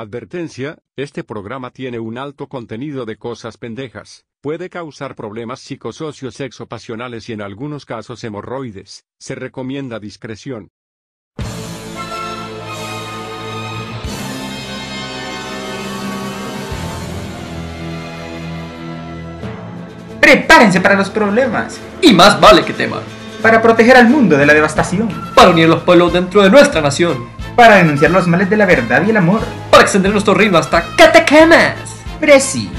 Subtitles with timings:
[0.00, 4.26] Advertencia, este programa tiene un alto contenido de cosas pendejas.
[4.40, 9.06] Puede causar problemas psicosocios exopasionales y en algunos casos hemorroides.
[9.18, 10.70] Se recomienda discreción.
[20.20, 23.02] Prepárense para los problemas, Y más vale que teman,
[23.42, 27.36] para proteger al mundo de la devastación, para unir los pueblos dentro de nuestra nación,
[27.58, 29.40] para denunciar los males de la verdad y el amor.
[29.72, 31.74] para extender nuestro reino hasta Catacamas.
[32.20, 32.70] Prezi,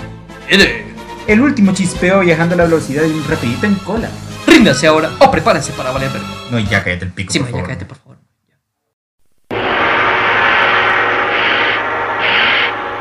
[0.48, 0.86] Ede.
[1.28, 4.10] el último chispeo viajando a la velocidad de un rapidito en cola.
[4.48, 6.28] Ríndanse ahora o prepárense para valer verga.
[6.50, 7.68] No, ya cállate el pico, Sí, por ya favor.
[7.68, 8.18] cállate, por favor.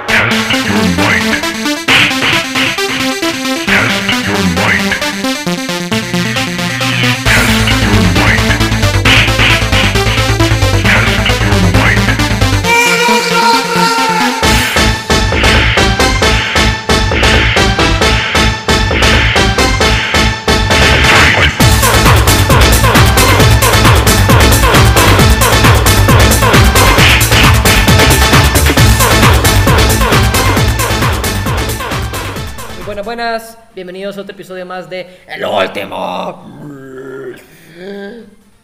[0.08, 0.97] Test
[33.02, 33.58] buenas, buenas.
[33.74, 37.36] Bienvenidos a otro episodio más de El último.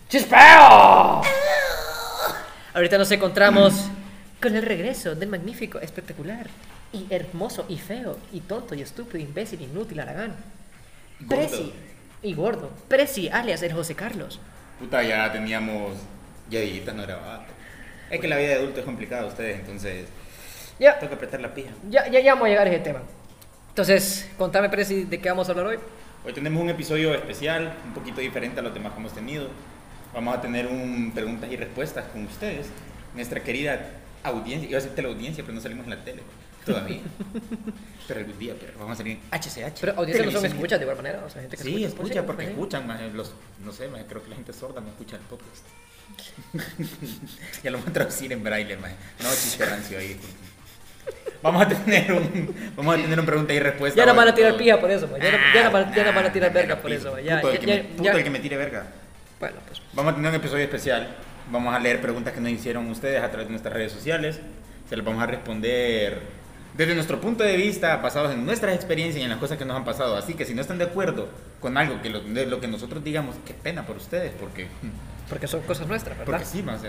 [0.08, 1.22] ¡Chispeo!
[2.74, 3.88] Ahorita nos encontramos
[4.42, 6.48] con el regreso del magnífico, espectacular,
[6.92, 10.34] y hermoso, y feo, y tonto, y estúpido, imbécil, inútil, aragán.
[11.28, 11.72] Prezi.
[12.22, 12.70] Y gordo.
[12.88, 14.40] Prezi, alias el José Carlos.
[14.80, 15.92] Puta, ya teníamos
[16.50, 16.60] ya
[16.92, 17.46] no grababa.
[18.10, 20.06] Es que la vida de adulto es complicada ustedes, entonces
[20.80, 21.70] Ya, tengo que apretar la pija.
[21.88, 23.00] ya, ya, ya vamos a llegar a ese tema.
[23.74, 25.78] Entonces, contame, Prezi, de qué vamos a hablar hoy.
[26.24, 29.48] Hoy tenemos un episodio especial, un poquito diferente a los demás que hemos tenido.
[30.12, 32.68] Vamos a tener un preguntas y respuestas con ustedes,
[33.16, 33.90] nuestra querida
[34.22, 34.68] audiencia.
[34.68, 36.22] Iba a decir teleaudiencia, pero no salimos en la tele
[36.64, 37.00] todavía.
[38.06, 39.80] pero algún día, pero vamos a salir en HCH.
[39.80, 41.88] Pero audiencia no son escuchas de igual manera, o sea, gente que Sí, escucha.
[41.88, 43.34] escucha, pues, porque sí, escuchan, maje, los,
[43.64, 45.64] no sé, maje, creo que la gente sorda no escucha el podcast.
[47.64, 48.94] ya lo vamos a traducir en braille, maje.
[49.20, 50.16] No, chiste rancio ahí.
[51.42, 54.02] Vamos a tener un, vamos a tener un pregunta y respuesta.
[54.02, 56.14] Ya hoy, van a tirar pija por eso, ya, no- ya, nos van- ya nos
[56.14, 57.10] van a Ah, tirar nah, verga por eso.
[57.10, 57.22] pues.
[57.22, 58.86] puto Ya, el que ya- me- puto ya- el que me tire verga.
[59.40, 59.82] Bueno, pues.
[59.92, 61.14] Vamos a tener un episodio especial.
[61.50, 64.40] Vamos a leer preguntas que nos hicieron ustedes a través de nuestras redes sociales.
[64.88, 66.20] Se las vamos a responder
[66.72, 69.76] desde nuestro punto de vista, basados en nuestras experiencias y en las cosas que nos
[69.76, 70.16] han pasado.
[70.16, 71.28] Así que si no están de acuerdo
[71.60, 74.66] con algo que lo, de lo que nosotros digamos, qué pena por ustedes, porque,
[75.28, 76.30] Porque son cosas nuestras, ¿verdad?
[76.32, 76.80] porque sí, más.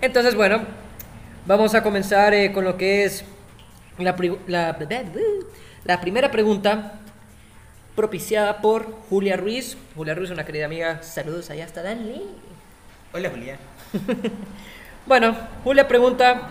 [0.00, 0.62] Entonces, bueno,
[1.46, 3.24] vamos a comenzar eh, con lo que es
[4.04, 4.76] la, la,
[5.84, 7.00] la primera pregunta
[7.94, 9.76] propiciada por Julia Ruiz.
[9.94, 11.02] Julia Ruiz, una querida amiga.
[11.02, 12.22] Saludos allá hasta Danley.
[13.12, 13.58] Hola, Julián.
[15.04, 16.48] Bueno, Julia pregunta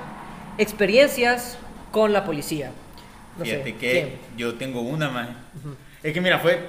[0.57, 1.57] experiencias
[1.90, 2.73] con la policía.
[3.38, 4.19] No sé, Fíjate que ¿quién?
[4.35, 5.29] yo tengo una más.
[6.03, 6.59] Es que mira, fue.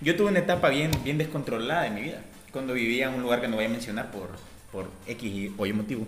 [0.00, 2.20] Yo tuve una etapa bien, bien descontrolada de mi vida.
[2.52, 4.28] Cuando vivía en un lugar que no voy a mencionar por,
[4.70, 6.06] por X y Y motivo.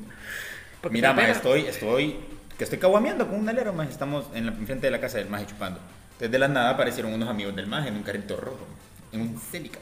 [0.82, 2.16] Porque Mira, más estoy, estoy,
[2.56, 5.28] que estoy caguameando con un alero, más estamos en la enfrente de la casa del
[5.28, 5.80] maje chupando.
[6.12, 8.66] Entonces de la nada aparecieron unos amigos del maje en un carrito rojo,
[9.12, 9.80] en un Celica.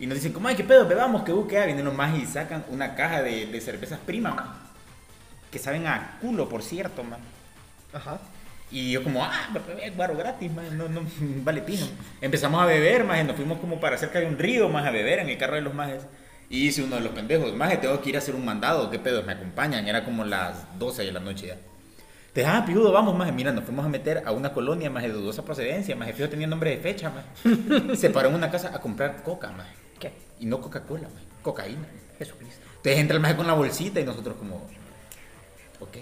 [0.00, 1.66] Y nos dicen, como, ay, qué pedo, bebamos, que buquea.
[1.66, 4.54] Vienen los majes y sacan una caja de, de cervezas prima, man.
[5.50, 7.18] Que saben a culo, por cierto, man.
[7.92, 8.20] Ajá.
[8.70, 11.02] Y yo como, ah, bebé, guaro gratis, man, no, no,
[11.42, 11.86] vale pino.
[12.20, 15.18] Empezamos a beber, más nos fuimos como para cerca de un río, más a beber
[15.20, 16.02] en el carro de los majes.
[16.50, 18.98] Y dice uno de los pendejos, maje, tengo que ir a hacer un mandado, qué
[18.98, 19.86] pedo, me acompañan.
[19.86, 21.56] Era como las 12 de la noche ya.
[22.32, 23.32] Te ah, pijudo, vamos, maje.
[23.32, 26.46] Mira, nos fuimos a meter a una colonia, más de dudosa procedencia, más fijo tenía
[26.46, 27.96] nombre de fecha, maje.
[27.96, 29.74] Se paró en una casa a comprar coca, maje.
[29.98, 30.12] ¿Qué?
[30.40, 31.86] Y no Coca-Cola, maje, cocaína.
[32.18, 32.62] Jesucristo.
[32.76, 34.66] Entonces entra el maje con la bolsita y nosotros como,
[35.80, 35.96] ok.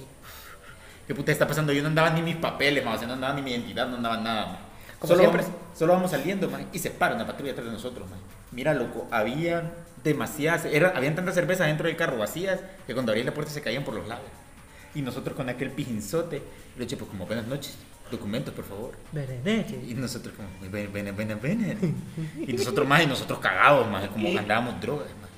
[1.07, 1.73] ¿Qué puta está pasando?
[1.73, 3.97] Yo no andaba ni mis papeles, ma, o sea, no andaba ni mi identidad, no
[3.97, 4.59] andaba nada, ma.
[4.99, 5.43] Como Solo siempre.
[5.43, 8.17] vamos, solo vamos saliendo, ma, y se para una patrulla detrás de nosotros, ma.
[8.56, 9.71] Mira, loco, había
[10.03, 13.61] demasiadas, era, habían tantas cervezas dentro del carro vacías que cuando abrí la puerta se
[13.61, 14.25] caían por los lados.
[14.94, 16.41] Y nosotros con aquel pijinzote,
[16.78, 17.77] le dije, pues como buenas noches,
[18.10, 18.92] documentos, por favor.
[19.86, 21.97] Y nosotros como, ven, ven, ven, ven.
[22.47, 25.28] Y nosotros más, y nosotros cagados, más, como andábamos drogas, ma.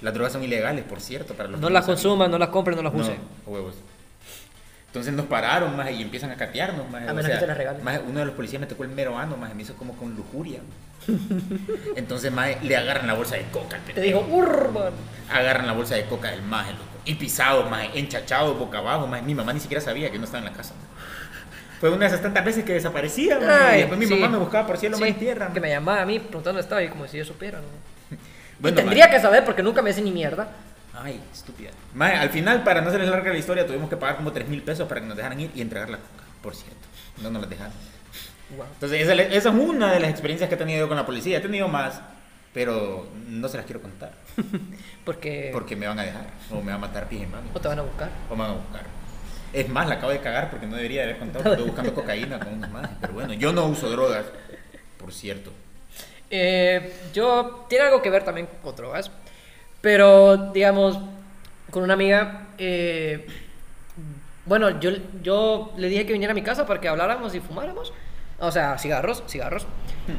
[0.00, 2.82] Las drogas son ilegales, por cierto, para los No las consuman, no las compren, no
[2.82, 3.18] las usen.
[3.46, 3.76] No, huevos.
[4.94, 7.02] Entonces nos pararon más y empiezan a catearnos más.
[7.08, 7.82] A menos que te las regalen.
[8.06, 10.60] uno de los policías me tocó el mero ano, más me hizo como con lujuria.
[11.96, 13.76] Entonces más le agarran la bolsa de coca.
[13.92, 14.92] Te dijo, urban.
[15.32, 16.84] Agarran la bolsa de coca del maje, loco.
[17.04, 19.20] Y pisado, más enchachado, boca abajo, más.
[19.24, 20.74] Mi mamá ni siquiera sabía que no estaba en la casa.
[21.80, 24.14] Fue una de esas tantas veces que desaparecía, Ay, y después mi sí.
[24.14, 25.50] mamá me buscaba por cielo, mar y Sí, tierra.
[25.52, 27.58] Que me llamaba a mí preguntando dónde estaba y como si yo supiera.
[27.58, 28.16] ¿no?
[28.60, 29.16] Bueno, y tendría maje.
[29.16, 30.46] que saber porque nunca me dice ni mierda.
[30.94, 31.70] Ay, estúpida.
[31.98, 34.88] Al final, para no hacerles larga la historia, tuvimos que pagar como 3 mil pesos
[34.88, 36.86] para que nos dejaran ir y entregar la coca, por cierto.
[37.20, 37.72] No nos la dejaron.
[38.56, 38.66] Wow.
[38.74, 41.38] Entonces, esa, esa es una de las experiencias que he tenido con la policía.
[41.38, 42.00] He tenido más,
[42.52, 44.12] pero no se las quiero contar.
[45.04, 45.50] Porque.
[45.52, 47.82] Porque me van a dejar, o me van a matar pije O te van a
[47.82, 48.10] buscar.
[48.30, 48.82] o me van a buscar.
[49.52, 51.48] Es más, la acabo de cagar porque no debería haber contado.
[51.50, 52.90] Estoy buscando cocaína con unos más.
[53.00, 54.26] Pero bueno, yo no uso drogas,
[54.98, 55.52] por cierto.
[56.30, 57.66] Eh, yo.
[57.68, 59.10] Tiene algo que ver también con drogas.
[59.84, 60.98] Pero, digamos,
[61.70, 62.48] con una amiga.
[62.56, 63.26] eh,
[64.46, 64.90] bueno, yo,
[65.22, 67.92] yo le dije que viniera a mi casa para que habláramos y fumáramos.
[68.40, 69.66] O sea, cigarros, cigarros.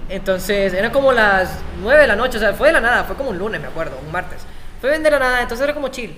[0.08, 2.38] Entonces, eran como las 9 de la noche.
[2.38, 3.04] O sea, fue de la nada.
[3.06, 4.42] Fue como un lunes, me acuerdo, un martes.
[4.82, 5.42] Fue bien de la nada.
[5.42, 6.16] Entonces era como chill.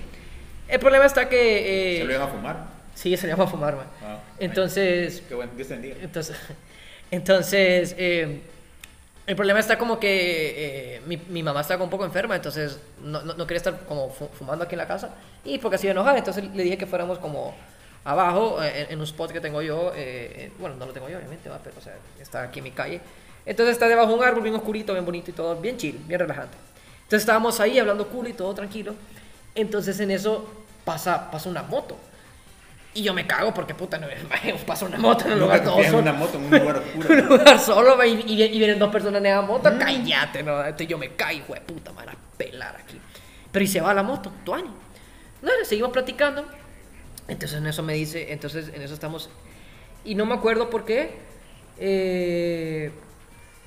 [0.68, 1.96] El problema está que.
[1.96, 2.58] eh, ¿Se lo iban a fumar?
[2.96, 3.86] Sí, se llama fumar, man.
[4.04, 5.96] Ah, Entonces, Qué bueno, Dios te bendiga.
[6.02, 6.36] entonces,
[7.12, 8.42] entonces eh,
[9.28, 13.36] el problema está como que eh, mi, mamá estaba un poco enferma, entonces no, no,
[13.46, 16.18] quería estar como fu- fumando aquí en la casa y porque así iba a enojar,
[16.18, 17.54] entonces le dije que fuéramos como
[18.06, 21.10] abajo eh, en, en un spot que tengo yo, eh, eh, bueno, no lo tengo
[21.10, 21.60] yo obviamente, ¿va?
[21.64, 23.02] pero o sea, está aquí en mi calle.
[23.46, 26.20] Entonces está debajo de un árbol bien oscurito, bien bonito y todo, bien chill, bien
[26.20, 26.58] relajante.
[27.04, 28.94] Entonces estábamos ahí hablando cool y todo tranquilo.
[29.56, 30.50] Entonces en eso
[30.86, 31.98] pasa, pasa una moto.
[32.98, 34.08] Y yo me cago porque puta, no,
[34.66, 36.00] pasa una moto en un lugar todo solo.
[36.00, 37.10] una moto en un lugar oscuro.
[37.14, 40.88] un lugar solo y, y, y vienen dos personas en esa moto, cállate, no, Entonces
[40.88, 43.00] yo me caigo, de puta, me van a pelar aquí.
[43.52, 44.70] Pero y se va la moto, tuani.
[45.44, 46.44] No, seguimos platicando.
[47.28, 49.30] Entonces en eso me dice, entonces en eso estamos.
[50.04, 51.12] Y no me acuerdo por qué.
[51.78, 52.92] eh,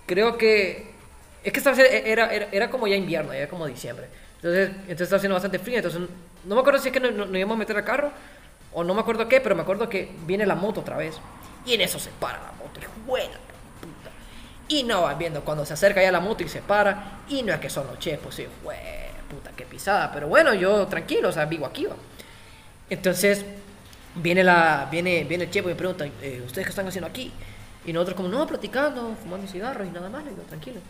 [0.06, 0.90] creo que.
[1.44, 4.06] Es que estaba, era, era, era como ya invierno, ya como diciembre.
[4.36, 5.76] Entonces, entonces estaba haciendo bastante frío.
[5.76, 6.00] Entonces
[6.44, 8.10] no me acuerdo si es que nos, nos íbamos a meter al carro
[8.72, 11.18] o no me acuerdo qué, pero me acuerdo que viene la moto otra vez.
[11.66, 12.80] Y en eso se para la moto.
[12.80, 13.38] Y juega,
[13.80, 14.10] puta.
[14.68, 17.20] Y no vas viendo cuando se acerca ya la moto y se para.
[17.28, 18.76] Y no es que son los chepos, jue,
[19.28, 20.12] puta, qué pisada.
[20.12, 21.96] Pero bueno, yo tranquilo, o sea, vivo aquí, va.
[22.88, 23.44] Entonces,
[24.14, 27.32] viene, la, viene, viene el chepo y me pregunta, eh, ¿ustedes qué están haciendo aquí?
[27.84, 30.80] Y nosotros como, no, platicando, fumando cigarros y nada más, le digo, tranquilo.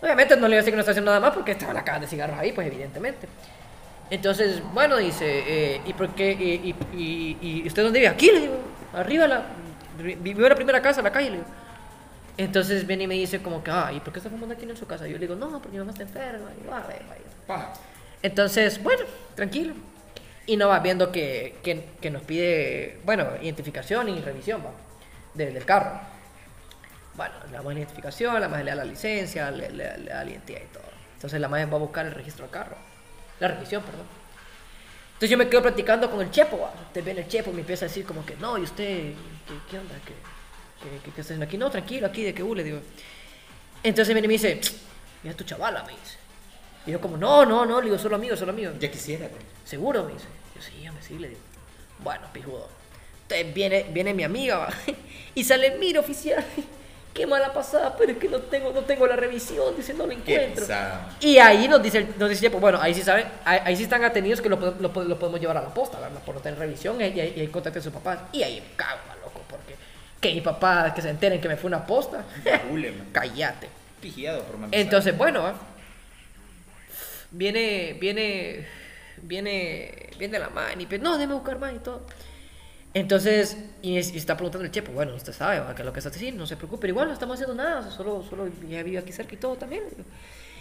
[0.00, 1.84] Obviamente no le iba a decir que no está haciendo nada más porque estaba la
[1.84, 3.28] caja de cigarros ahí, pues evidentemente.
[4.10, 5.26] Entonces, bueno, dice,
[5.76, 6.32] eh, ¿y por qué?
[6.32, 8.08] Y, y, y- y usted dónde vive?
[8.10, 8.54] Aquí, le digo,
[8.94, 9.42] arriba, la,
[9.98, 11.48] vivió en la primera casa, en la calle, le digo.
[12.38, 14.76] Entonces viene y me dice como que, ah, ¿y por qué está fumando aquí en
[14.76, 15.06] su casa?
[15.06, 16.50] Yo le digo, no, porque mi mamá está enferma.
[16.60, 17.20] Y yo, "Ah, vaya, vaya".
[17.46, 17.72] Paja.
[18.22, 19.74] Entonces, bueno, tranquilo.
[20.46, 24.70] Y no va viendo que, que, que nos pide, bueno, identificación y revisión, va,
[25.34, 26.00] de- del carro.
[27.14, 30.24] Bueno, le damos la identificación, la madre le da la licencia, le, le- le da
[30.24, 30.84] la identidad y todo.
[31.14, 32.76] Entonces la madre va a buscar el registro del carro.
[33.40, 34.06] La revisión, perdón.
[35.08, 36.72] Entonces yo me quedo platicando con el chepo, va.
[36.92, 39.54] Te viene el chepo y me empieza a decir como que, no, ¿y usted qué,
[39.70, 39.94] qué onda?
[40.04, 40.14] ¿Qué,
[40.82, 41.58] qué, qué, qué está haciendo aquí?
[41.58, 42.80] No, tranquilo, aquí, de que hule, digo.
[43.82, 44.60] Entonces viene y me dice,
[45.22, 46.16] mira tu chavala, me dice.
[46.86, 48.72] Y yo como, no, no, no, le digo, solo amigo, solo amigo.
[48.78, 49.42] Ya quisiera, güey.
[49.64, 50.04] ¿Seguro?
[50.04, 50.26] Me dice.
[50.54, 51.40] Yo sí, ya me sí, le digo.
[51.98, 52.68] Bueno, pijudo.
[53.22, 54.68] Entonces viene, viene mi amiga va,
[55.34, 56.42] y sale, mira oficial,
[57.18, 60.10] qué mala pasada, pero es que no tengo, no tengo la revisión, dice, no lo
[60.24, 60.64] Qué encuentro.
[61.20, 64.04] Y ahí nos dice, nos dice, pues bueno, ahí sí saben, ahí, ahí sí están
[64.04, 66.20] atenidos que lo, lo, pod- lo podemos llevar a la posta, ¿verdad?
[66.24, 68.20] Por no tener revisión y, ahí- y ahí contacte a sus papás.
[68.32, 69.74] Y ahí me cago, loco, porque
[70.20, 73.08] que mi papá, que se enteren que me fue una posta, man.
[73.12, 73.68] cállate.
[74.00, 74.76] Pijado por mami.
[74.76, 75.52] Entonces, bueno,
[77.32, 78.66] viene, viene,
[79.22, 82.02] viene, viene la mano y pues, no, déjame buscar más y todo.
[82.94, 85.74] Entonces, y, es- y está preguntando el chepo, bueno, usted sabe ¿va?
[85.74, 87.90] que es lo que está diciendo, no se preocupe, pero igual no estamos haciendo nada,
[87.90, 89.82] solo, solo ya vive aquí cerca y todo también.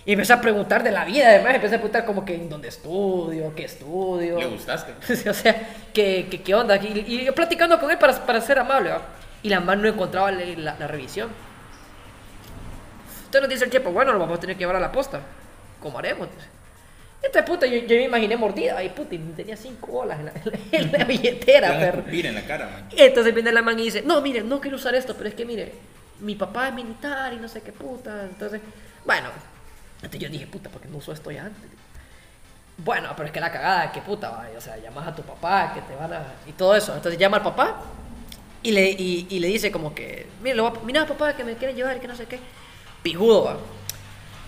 [0.06, 2.68] Y empecé a preguntar de la vida, además, empecé a preguntar como que en dónde
[2.70, 4.38] estudio, qué estudio.
[4.40, 4.94] ¿Le gustaste?
[5.30, 6.78] o sea, ¿qué, qué, qué onda?
[6.78, 9.02] Y, y yo platicando con él para, para ser amable, ¿va?
[9.44, 11.30] Y la mano no encontraba la, la- la revisión.
[13.26, 15.20] Entonces nos dice el chepo, bueno, lo vamos a tener que llevar a la posta.
[15.82, 16.30] ¿Cómo haremos?
[16.34, 16.48] Dice.
[17.22, 18.78] Esta puta, yo, yo me imaginé mordida.
[18.78, 20.34] Ay, puta, y tenía cinco bolas en la,
[20.72, 22.04] en la Te billetera, perro.
[22.08, 22.88] en la cara, man.
[22.96, 25.46] Entonces viene la man y dice, no, mire, no quiero usar esto, pero es que
[25.46, 25.74] mire,
[26.20, 28.24] mi papá es militar y no sé qué puta.
[28.24, 28.62] Entonces,
[29.06, 29.30] bueno,
[29.98, 31.64] entonces yo dije, puta, ¿por qué no usó esto ya antes?
[32.78, 35.74] Bueno, pero es que la cagada, que puta, va, o sea, llamas a tu papá,
[35.74, 36.24] que te van a...
[36.48, 36.96] y todo eso.
[36.96, 37.82] Entonces llama al papá
[38.62, 41.44] y le, y, y le dice como que, mire, lo voy a- mira papá, que
[41.44, 42.40] me quieren llevar y que no sé qué.
[43.02, 43.58] Pijudo, va.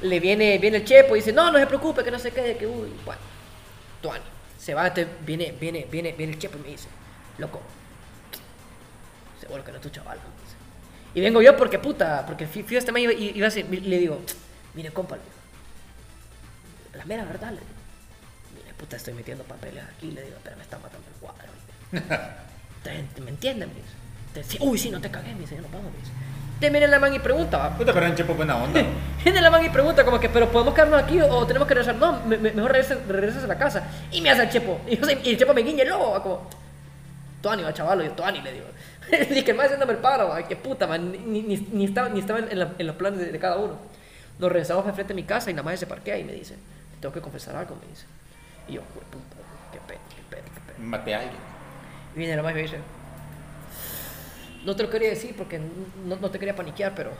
[0.01, 2.55] Le viene, viene el chepo y dice, no, no se preocupe, que no sé qué,
[2.57, 3.21] que uy, bueno.
[4.01, 4.23] Tuani.
[4.57, 6.87] Se va, entonces viene, viene, viene, viene el chepo y me dice,
[7.37, 7.61] loco,
[9.39, 10.17] seguro que no es tu chaval.
[10.17, 10.55] dice.
[11.15, 14.21] Y vengo yo porque puta, porque fui, fui a este man y iba, le digo,
[14.73, 15.17] mire compa,
[16.93, 17.71] la mera verdad, le digo,
[18.55, 21.49] mire puta, estoy metiendo papeles aquí, le digo, pero me está matando el cuadro.
[23.23, 23.69] ¿Me entienden?
[23.69, 24.57] Me dice.
[24.61, 26.11] Uy, sí, no te cagué, me dice, ya nos vamos, me dice.
[26.59, 27.69] Te viene la man y pregunta, va.
[27.77, 28.81] Puta, pero en Chepo buena onda.
[29.23, 31.95] Viene la man y pregunta como que, pero podemos quedarnos aquí o, tenemos que regresar.
[31.95, 33.83] No, me- me- mejor regresas, regresas a la casa.
[34.11, 34.79] Y me hace el chepo.
[34.87, 36.49] Y, yo y el chepo me guiña el ojo, va, como,
[37.41, 38.65] Tuani, va, chaval, yo Tuani le digo.
[39.29, 42.09] Dije que el más haciéndome el paro, va, que puta, man, ni, ni, ni estaba,
[42.09, 43.73] ni estaba en, la- en los planes de, de cada uno.
[44.37, 46.55] Nos regresamos al frente de mi casa y la madre se parquea y me dice,
[46.55, 48.05] te tengo que confesar algo, me dice.
[48.67, 49.35] Y yo, "Jue puta,
[49.71, 50.85] qué pena, qué pena, qué pena.
[50.87, 51.37] Maté a alguien.
[52.15, 52.79] Y viene la madre y me dice,
[54.65, 57.11] no te lo quería decir porque no, no te quería paniquear, pero...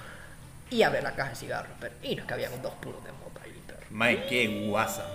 [0.72, 1.96] Y abre la caja de cigarros, pero...
[2.04, 3.80] Y nos cabían dos puros de mota ahí, pero...
[3.90, 5.06] Mae, qué guasa.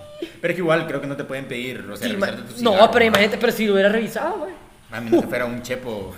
[0.40, 2.72] Pero es que igual creo que no te pueden pedir, o sea, revisarte tu no,
[2.72, 3.06] cigarro, pero mae.
[3.06, 4.52] imagínate, pero si lo hubiera revisado, güey.
[4.90, 6.14] A menos que fuera un chepo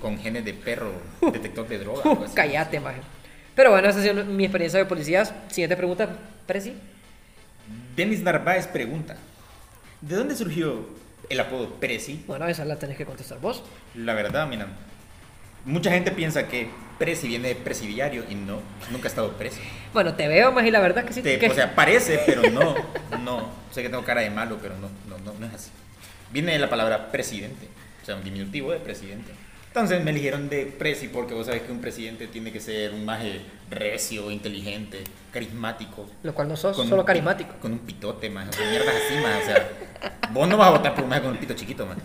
[0.00, 0.92] con genes de perro,
[1.32, 2.02] detector de droga.
[2.04, 2.34] algo así.
[2.34, 3.00] Cállate, maje.
[3.54, 5.32] Pero bueno, esa ha sido mi experiencia de policías.
[5.48, 6.08] Siguiente pregunta,
[6.46, 6.74] Presi.
[7.96, 9.16] Denis Narváez pregunta:
[10.00, 10.86] ¿De dónde surgió
[11.28, 12.24] el apodo Presi?
[12.26, 13.62] Bueno, esa la tenés que contestar vos.
[13.94, 14.68] La verdad, mira,
[15.64, 19.58] mucha gente piensa que Presi viene de presidiario y no, nunca ha estado preso.
[19.94, 21.22] Bueno, te veo, más y la verdad que sí.
[21.22, 22.74] Te- que- o sea, parece, pero no,
[23.20, 23.48] no.
[23.70, 25.70] Sé que tengo cara de malo, pero no, no, no, no es así.
[26.30, 27.68] Viene de la palabra presidente,
[28.02, 29.32] o sea, un diminutivo de presidente.
[29.70, 33.04] Entonces me eligieron de presi porque vos sabés que un presidente tiene que ser un
[33.04, 36.06] maje recio, inteligente, carismático.
[36.24, 37.54] Lo cual no sos, con solo un- carismático.
[37.60, 39.68] Con un pitote, más, o sea, mierdas así, más, o sea,
[40.32, 41.98] vos no vas a votar por un maje con un pito chiquito, man.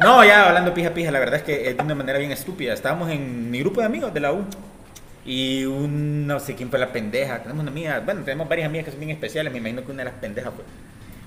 [0.00, 2.74] No, ya hablando pija pija, la verdad es que es de una manera bien estúpida.
[2.74, 4.44] Estábamos en mi grupo de amigos de la U.
[5.24, 7.40] Y un, no sé quién fue la pendeja.
[7.42, 9.52] Tenemos una amiga, bueno, tenemos varias amigas que son bien especiales.
[9.52, 10.64] Me imagino que una de las pendejas fue.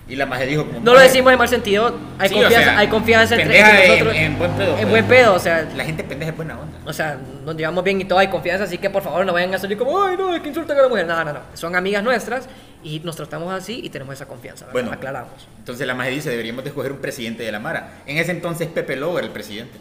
[0.10, 0.80] Y la maje dijo como.
[0.80, 1.96] No lo "Maje, decimos en mal sentido.
[2.18, 4.16] Hay sí, o confianza, sea, hay confianza entre, entre en- nosotros.
[4.16, 4.70] En, buen pedo.
[4.72, 4.89] En pues.
[4.89, 5.68] buen pedo, o sea.
[5.75, 6.78] La gente pendeja es buena onda.
[6.86, 9.54] O sea, nos llevamos bien y todo, hay confianza, así que por favor no vayan
[9.54, 11.06] a salir como, ay, no, es que insultan a la mujer.
[11.06, 11.39] No, no, no.
[11.54, 12.50] Son amigas nuestras
[12.84, 14.66] y nos tratamos así y tenemos esa confianza.
[14.66, 14.74] ¿verdad?
[14.82, 15.48] Bueno, aclaramos.
[15.60, 17.92] Entonces la maje dice, deberíamos de escoger un presidente de la Mara.
[18.08, 19.78] En ese entonces Pepe Lobo era el presidente.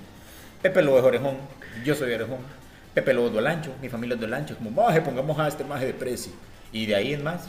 [0.61, 1.37] Pepe Lobo es orejón,
[1.85, 2.39] yo soy orejón.
[2.93, 4.57] Pepe Lobo es dolancho, mi familia es dolancho.
[4.57, 6.35] Como, maje, pongamos a este maje de presi.
[6.73, 7.49] Y de ahí en más,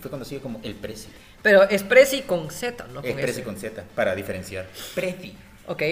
[0.00, 1.08] fue conocido como el presi.
[1.42, 3.00] Pero es Presi con Z, ¿no?
[3.00, 3.42] es S.
[3.42, 4.66] con Z, para diferenciar.
[4.94, 5.36] Presi.
[5.66, 5.82] Ok,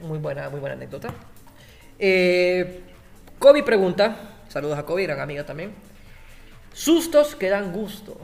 [0.00, 1.12] muy buena, muy buena anécdota.
[1.98, 2.80] Eh,
[3.38, 4.16] Kobe pregunta,
[4.48, 5.72] saludos a Kobe, gran amiga también.
[6.72, 8.18] Sustos que dan gusto.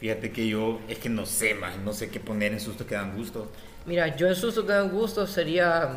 [0.00, 2.94] Fíjate que yo, es que no sé, más, no sé qué poner en sustos que
[2.94, 3.50] dan gusto.
[3.86, 5.88] Mira, yo en sustos que dan gusto sería,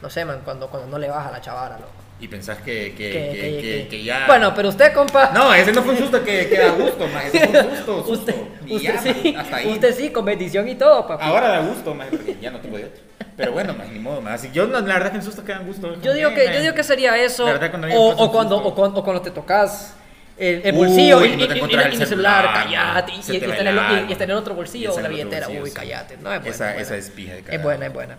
[0.00, 2.03] no sé, man, cuando, cuando no le baja la chavara, loco.
[2.24, 4.26] Y pensás que, que, Que- que, que- que- que- que ya...
[4.26, 5.30] Bueno, pero usted, compa.
[5.34, 7.26] No, ese no fue un susto que, que da gusto, más.
[7.26, 8.12] Ese fue un susto, susto.
[8.12, 8.34] usted,
[8.66, 9.68] Y usted ya, sí, hasta ahí.
[9.72, 11.22] usted sí, con bendición y todo, papá.
[11.22, 13.02] Ahora da gusto, porque ya no tengo de otro.
[13.36, 14.40] Pero bueno, más, ni modo, más.
[14.40, 16.00] Así, yo, no, la verdad que en sustos que dan gusto.
[16.00, 17.44] Yo digo que, yo digo que sería eso.
[17.44, 18.68] La verdad, cuando o, o cuando, susto.
[18.70, 19.94] o, cuando, o cuando te tocas
[20.38, 23.12] el, el bolsillo Uy, y, no te y- y- el el celular, celular, callate.
[23.12, 23.78] Y, y, te está en el,
[24.10, 25.46] el el otro bolsillo o la el billetera.
[25.48, 25.76] bolsillo, Uy, sí.
[25.76, 26.16] cállate.
[26.16, 26.54] No, es buena.
[26.54, 27.04] Esa, es esa buena.
[27.04, 27.62] es pija de Es cagada.
[27.64, 28.16] buena, es buena.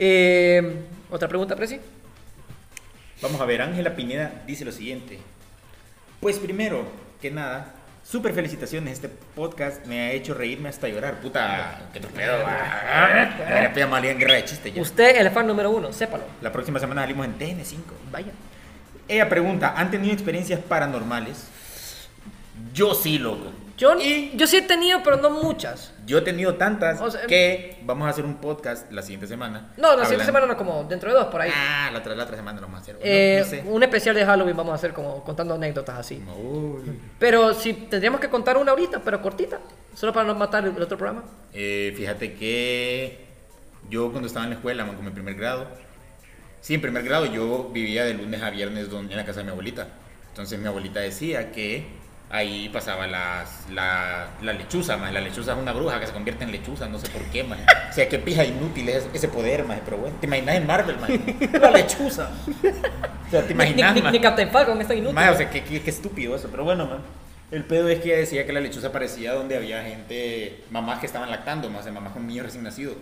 [0.00, 0.74] Eh,
[1.10, 1.80] ¿Otra pregunta, Presi?
[3.20, 5.18] Vamos a ver, Ángela Piñeda dice lo siguiente.
[6.20, 6.84] Pues primero
[7.20, 8.94] que nada, súper felicitaciones.
[8.94, 11.20] Este podcast me ha hecho reírme hasta llorar.
[11.20, 12.40] Puta, qué pedo.
[12.40, 14.80] Era pega malía en guerra de chistes ya.
[14.80, 16.24] Usted, el fan número uno, sépalo.
[16.40, 17.78] La próxima semana salimos en TN5.
[18.12, 18.32] Vaya.
[19.08, 21.48] Ella pregunta, ¿han tenido experiencias paranormales?
[22.72, 23.50] Yo sí, loco.
[23.78, 25.92] Yo, Y yo sí he tenido, pero no muchas.
[26.04, 29.72] yo he tenido tantas O sea, que vamos a hacer un podcast la siguiente semana.
[29.76, 31.50] No, la siguiente semana no, como dentro de dos, por ahí.
[31.54, 32.96] Ah, la otra, la otra semana lo vamos a hacer.
[32.96, 33.62] No- Eh, no sé.
[33.64, 36.20] Un especial de Halloween vamos a hacer como contando anécdotas así.
[36.36, 37.00] Uy.
[37.20, 39.60] Pero si tendríamos que contar una ahorita, pero cortita,
[39.94, 41.22] solo para no matar el, el otro programa.
[41.54, 43.26] Eh, fíjate que
[43.88, 45.68] yo cuando estaba en la escuela, como en primer grado,
[46.60, 49.50] sí, en primer grado yo vivía de lunes a viernes en la casa de mi
[49.50, 49.86] abuelita.
[50.30, 51.86] Entonces mi abuelita decía que
[52.30, 55.12] ahí pasaba las, la, la lechuza, man.
[55.14, 57.58] La lechuza es una bruja que se convierte en lechuza, no sé por qué, man.
[57.90, 59.80] O sea, qué pija inútil es ese poder, man.
[59.84, 61.10] Pero bueno, te imaginas en Marvel, man.
[61.60, 62.30] La lechuza.
[63.26, 64.12] O sea, te Ni, imaginas, ni- man.
[64.12, 65.16] ni Captain Falcon está inútil.
[65.18, 66.88] O sea, qué, qué- qué estúpido eso, pero bueno.
[67.50, 71.06] El pedo es que ella decía que la lechuza parecía donde había gente, mamás que
[71.06, 72.96] estaban lactando, más mamás con niños recién nacidos.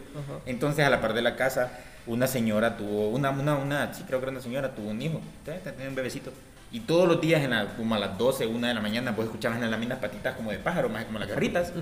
[0.46, 1.72] Entonces, a la par de la casa,
[2.06, 5.20] una señora tuvo, una, una, una, sí, creo que era una señora, tuvo un hijo,
[5.44, 6.32] te- te- tenía un bebecito.
[6.72, 9.26] Y todos los días, en la, como a las 12, 1 de la mañana, vos
[9.26, 11.72] escuchabas en las mismas patitas como de pájaro, más como las garritas.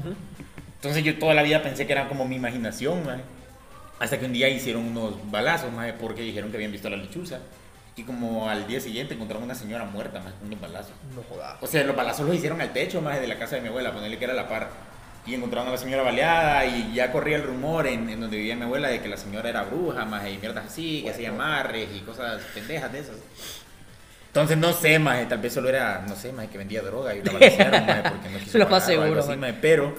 [0.76, 3.02] Entonces, yo toda la vida pensé que era como mi imaginación.
[3.98, 6.98] Hasta que un día hicieron unos balazos, mae, porque dijeron que habían visto a la
[6.98, 7.38] lechuza.
[7.96, 10.92] Y como al día siguiente encontraron una señora muerta, más con unos balazos.
[11.14, 11.56] No jodas.
[11.62, 13.92] O sea, los balazos los hicieron al techo, más de la casa de mi abuela,
[13.92, 14.68] ponerle que era la par.
[15.26, 18.56] Y encontraron a la señora baleada y ya corría el rumor en, en donde vivía
[18.56, 21.88] mi abuela de que la señora era bruja, más y mierdas así, que hacía amarres
[21.96, 23.16] y cosas pendejas de esas.
[24.34, 27.22] Entonces no sé, más tal vez solo era, no sé, más que vendía droga y
[27.22, 29.38] la balacearon, maje, porque no quiso Lo más seguro, así, maje.
[29.38, 29.94] maje, pero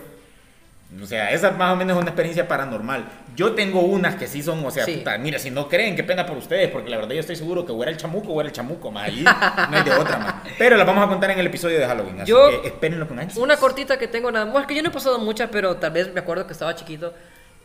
[1.01, 3.05] O sea, esa más o menos es una experiencia paranormal.
[3.35, 4.97] Yo tengo unas que sí son, o sea, Sí.
[4.97, 7.65] puta, mira, si no creen, qué pena por ustedes, porque la verdad yo estoy seguro
[7.65, 10.17] que o era el chamuco o era el chamuco, más ahí no hay de otra,
[10.19, 10.35] más.
[10.57, 13.17] Pero las vamos a contar en el episodio de Halloween, así Yo- que espérenlo con
[13.19, 13.37] ansias.
[13.37, 16.13] Una cortita que tengo nada más, que yo no he pasado muchas, pero tal vez
[16.13, 17.13] me acuerdo que estaba chiquito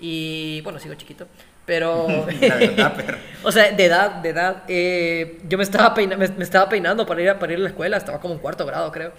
[0.01, 1.27] y bueno, sigo chiquito,
[1.71, 2.09] pero
[2.41, 3.17] La verdad, pero...
[3.45, 7.07] o sea, de edad, de edad, eh, yo me estaba, peina- me, me estaba peinando
[7.07, 9.13] para ir, a, para ir a la escuela, estaba como en cuarto grado, creo.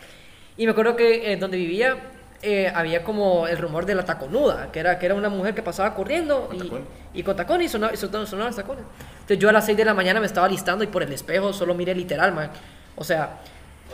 [0.58, 1.96] Y me acuerdo que eh, donde vivía
[2.42, 5.62] eh, había como el rumor de la taconuda, que era, que era una mujer que
[5.64, 6.82] pasaba corriendo Con y, tacón.
[7.14, 8.84] y con tacones y sonaba, sonaban, sonaban los tacones.
[9.14, 11.54] Entonces yo a las 6 de la mañana me estaba listando y por el espejo
[11.54, 12.50] solo miré literal, man.
[12.98, 13.38] O sea,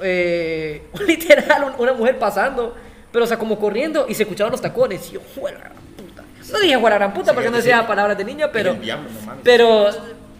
[0.01, 2.73] eh, literal, un- una mujer pasando,
[3.11, 5.07] pero o sea, como corriendo y se escuchaban los tacones.
[5.09, 5.71] Y yo, juega.
[6.51, 7.63] No dije juega gran puta Sí, porque no sí.
[7.63, 8.73] decía palabras de niño, pero.
[8.75, 9.41] diablo, no mames.
[9.43, 9.89] Pero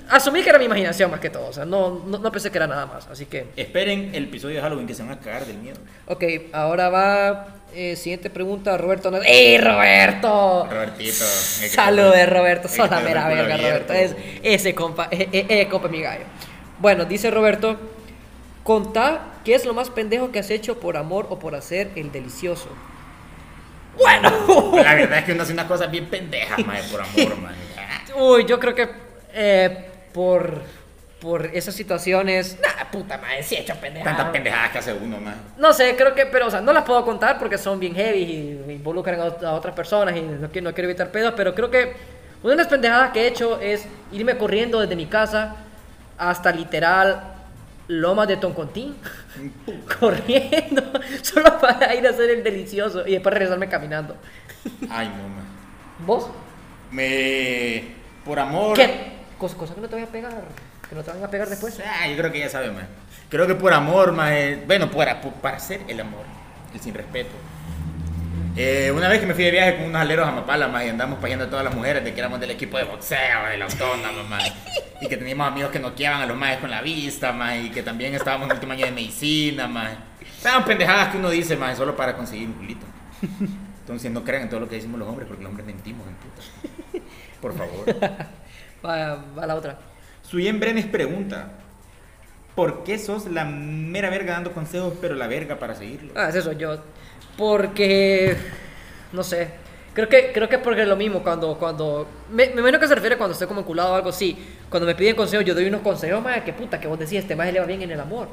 [0.09, 1.47] asumí que era mi imaginación más que todo.
[1.47, 3.07] O sea, no, no, no pensé que era nada más.
[3.07, 3.47] Así que.
[3.55, 5.77] Esperen el episodio de Halloween que se van a cagar del miedo.
[6.07, 6.23] Ok,
[6.53, 7.47] ahora va.
[7.75, 9.09] eh, siguiente pregunta, Roberto.
[9.09, 9.29] Hernández.
[9.29, 10.67] ¡Ey, Roberto!
[10.71, 11.25] Robertito.
[11.69, 12.67] Saludos, Roberto.
[12.67, 13.93] Sos la mera verga, Roberto.
[13.93, 16.23] Es, ese compa, eh, eh, eh, compa mi gallo.
[16.79, 17.77] Bueno, dice Roberto.
[18.63, 22.11] Contá qué es lo más pendejo que has hecho por amor o por hacer el
[22.11, 22.67] delicioso.
[23.97, 24.31] Bueno.
[24.75, 27.55] La verdad es que uno hace unas cosas bien pendejas, mae, por amor, man.
[28.15, 28.89] Uy, yo creo que
[29.33, 30.61] eh, por,
[31.19, 32.57] por esas situaciones.
[32.61, 34.15] Nah, puta madre, sí he hecho pendejadas.
[34.17, 35.35] Tantas pendejadas que hace uno, man.
[35.57, 38.19] No sé, creo que, pero, o sea, no las puedo contar porque son bien heavy
[38.67, 41.53] y involucran a, ot- a otras personas y no quiero, no quiero evitar pedos, pero
[41.53, 41.93] creo que
[42.43, 45.55] una de las pendejadas que he hecho es irme corriendo desde mi casa
[46.17, 47.35] hasta literal
[47.87, 48.95] Lomas de Toncontín,
[49.99, 50.83] corriendo,
[51.21, 54.15] solo para ir a hacer el delicioso y después regresarme caminando.
[54.89, 55.45] Ay, no, man.
[56.05, 56.29] ¿Vos?
[56.91, 57.95] Me.
[58.25, 58.75] Por amor.
[58.75, 59.13] ¿Qué?
[59.39, 60.43] Cos- Cosas que no te voy a pegar,
[60.89, 61.79] que no te van a pegar después.
[61.85, 62.87] Ah, yo creo que ya sabe, man.
[63.29, 64.31] Creo que por amor, man.
[64.33, 66.23] eh, Bueno, para, para hacer el amor.
[66.73, 67.31] El sin respeto.
[68.59, 70.89] Eh, una vez que me fui de viaje con unos aleros a Mapala, man, y
[70.89, 74.23] andamos payando a todas las mujeres de que éramos del equipo de boxeo, del autónomo,
[74.27, 74.41] man.
[74.99, 77.67] Y que teníamos amigos que noqueaban a los maes con la vista, man.
[77.67, 79.95] Y que también estábamos en el último año de medicina, man.
[80.21, 82.85] Estaban pendejadas que uno dice, man, solo para conseguir un culito.
[83.81, 86.15] Entonces no crean en todo lo que decimos los hombres, porque los hombres mentimos en
[86.15, 87.05] puta.
[87.39, 87.85] Por favor.
[88.83, 89.77] Va, va la otra.
[90.23, 91.51] Suyen Brenes pregunta:
[92.55, 96.13] ¿Por qué sos la mera verga dando consejos, pero la verga para seguirlo?
[96.15, 96.81] Ah, es eso, yo.
[97.37, 98.35] Porque.
[99.13, 99.49] No sé.
[99.93, 101.57] Creo que, creo que es porque es lo mismo cuando.
[101.57, 104.37] cuando me, me imagino que se refiere cuando estoy como enculado o algo así.
[104.69, 107.35] Cuando me piden consejos, yo doy unos consejos, más que puta, que vos decís, este
[107.35, 108.27] más le va bien en el amor.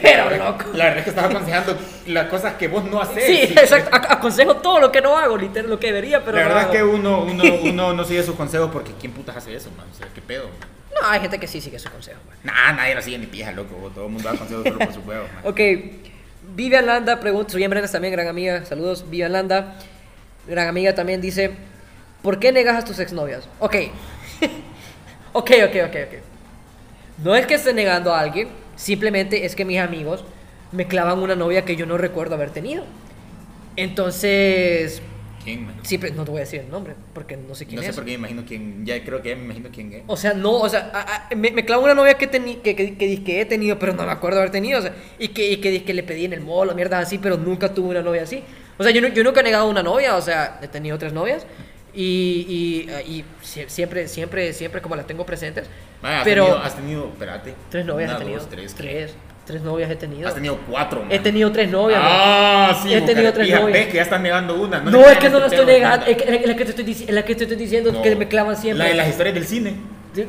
[0.00, 0.64] Pero, loco.
[0.74, 3.24] La verdad es que estás aconsejando las cosas que vos no haces.
[3.24, 3.90] Sí, exacto.
[3.90, 6.38] ac- Aconsejo todo lo que no hago, literal, lo que debería, pero.
[6.38, 6.72] la no verdad hago.
[6.72, 9.86] es que uno, uno, uno no sigue sus consejos porque ¿quién putas hace eso, man?
[9.92, 10.44] O sea, ¿qué pedo?
[10.44, 10.68] man?
[11.00, 12.36] No, hay gente que sí sigue su consejo, man.
[12.44, 13.74] Nah, nadie lo sigue ni pija, loco.
[13.94, 15.42] Todo el mundo da consejos solo por sus huevos, man.
[15.44, 15.60] Ok,
[16.60, 19.76] Vivian Landa pregunta, soy Brenes también, gran amiga, saludos, Vivian Landa,
[20.46, 21.52] gran amiga también dice,
[22.20, 23.48] ¿por qué negas a tus exnovias?
[23.60, 23.76] Ok,
[25.32, 26.14] ok, ok, ok, ok.
[27.24, 30.22] No es que esté negando a alguien, simplemente es que mis amigos
[30.70, 32.84] me clavan una novia que yo no recuerdo haber tenido.
[33.76, 35.00] Entonces,
[35.42, 35.74] ¿Quién, man?
[35.82, 37.86] siempre, no te voy a decir el nombre, porque no sé quién No es.
[37.88, 38.84] sé por qué me imagino quién.
[38.84, 40.02] Ya creo que ya me imagino quién es.
[40.06, 42.76] O sea, no, o sea, a- a- me, me clavo una novia que, tení, que,
[42.76, 45.50] que, que, dizque he tenido, pero no me acuerdo haber tenido, o sea, y que,
[45.50, 48.02] y que, dizque le pedí en el mall o mierdas así, pero nunca tuve una
[48.02, 48.42] novia así.
[48.78, 51.12] O sea, yo, no- yo nunca he negado una novia, o sea, he tenido tres
[51.12, 51.46] novias
[51.94, 55.68] y, y, y sie- siempre, siempre, siempre como las tengo presentes.
[56.02, 57.54] Man, has pero Tenido, has tenido, espérate.
[57.70, 58.40] tres novias Una, he tenido.
[58.40, 58.74] dos, tres.
[58.74, 59.14] tres,
[59.50, 60.28] tres novias he tenido.
[60.28, 61.12] Has tenido cuatro, man.
[61.12, 62.00] He tenido tres novias.
[62.02, 62.92] Ah, sí.
[62.94, 63.72] He tenido tres novias.
[63.72, 64.80] Ves que ya estás negando una.
[64.80, 67.24] No, le es que no lo estoy negando, es que, la que te estoy, la
[67.24, 68.02] que te estoy diciendo No.
[68.02, 68.84] que me clavan siempre.
[68.84, 69.74] La de las historias del cine.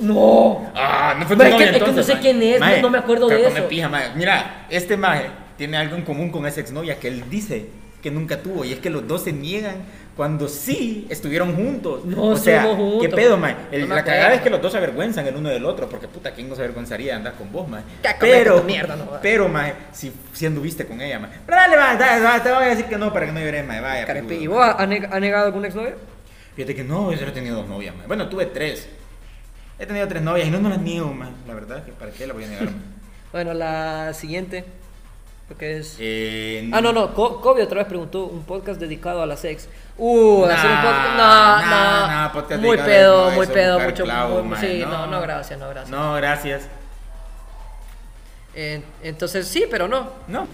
[0.01, 0.71] No.
[0.75, 2.21] Ah, no fue tu es que- novia es que no entonces, sé mae.
[2.21, 3.67] quién es, no- Mae, no me acuerdo de eso.
[3.67, 3.89] pija.
[4.15, 5.25] Mira, este maje
[5.57, 7.65] tiene algo en común con esa exnovia que él dice
[8.01, 9.75] que nunca tuvo y es que los dos se niegan
[10.15, 12.03] cuando sí estuvieron juntos.
[12.05, 13.01] No o sea, juntos.
[13.01, 13.55] ¿qué pedo, mae?
[13.71, 16.07] El- No la cagada es que los dos se avergüenzan el uno del otro porque
[16.07, 17.85] puta, ¿quién no se avergonzaría de andar con vos, comete
[18.19, 21.31] Pero, mierda, no, pero, mae, si, si anduviste con ella, mae.
[21.45, 23.65] Pero dale, mae, dale, dale, te voy a decir que no para que no llores,
[23.65, 23.79] mae.
[23.81, 25.95] Vaya, Carepi, ¿Y vos has neg- has negado algún exnovio?
[26.55, 28.07] Fíjate que no, yo solo he tenido dos novias, mae.
[28.07, 28.89] Bueno, tuve tres.
[29.79, 31.29] He tenido tres novias y no, no las niego, mae.
[31.47, 32.73] La verdad que para qué la voy a negar, mae.
[33.31, 34.65] Bueno, la siguiente.
[35.51, 35.97] Porque es.
[35.99, 37.13] Eh, Ah, no, no.
[37.13, 39.67] Co- Kobe otra vez preguntó un podcast dedicado a la sex.
[39.97, 41.09] Uh, Nah, hacer un podcast.
[41.11, 42.07] No, nah, no.
[42.07, 44.03] nah, podcast muy pedo, muy pedo, mucho.
[44.05, 45.07] clavo, muy- sí, no.
[45.07, 45.89] no, gracias, no, gracias.
[45.89, 46.61] No, gracias.
[48.55, 50.09] Eh, entonces, sí, pero no.
[50.29, 50.47] No.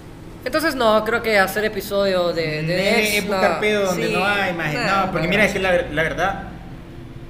[0.44, 2.64] Entonces, no, creo que hacer episodio de.
[2.64, 3.60] de ex, buscar no.
[3.60, 6.44] pedo donde Sí, no hay, nah, No, porque mira, es que la, la verdad.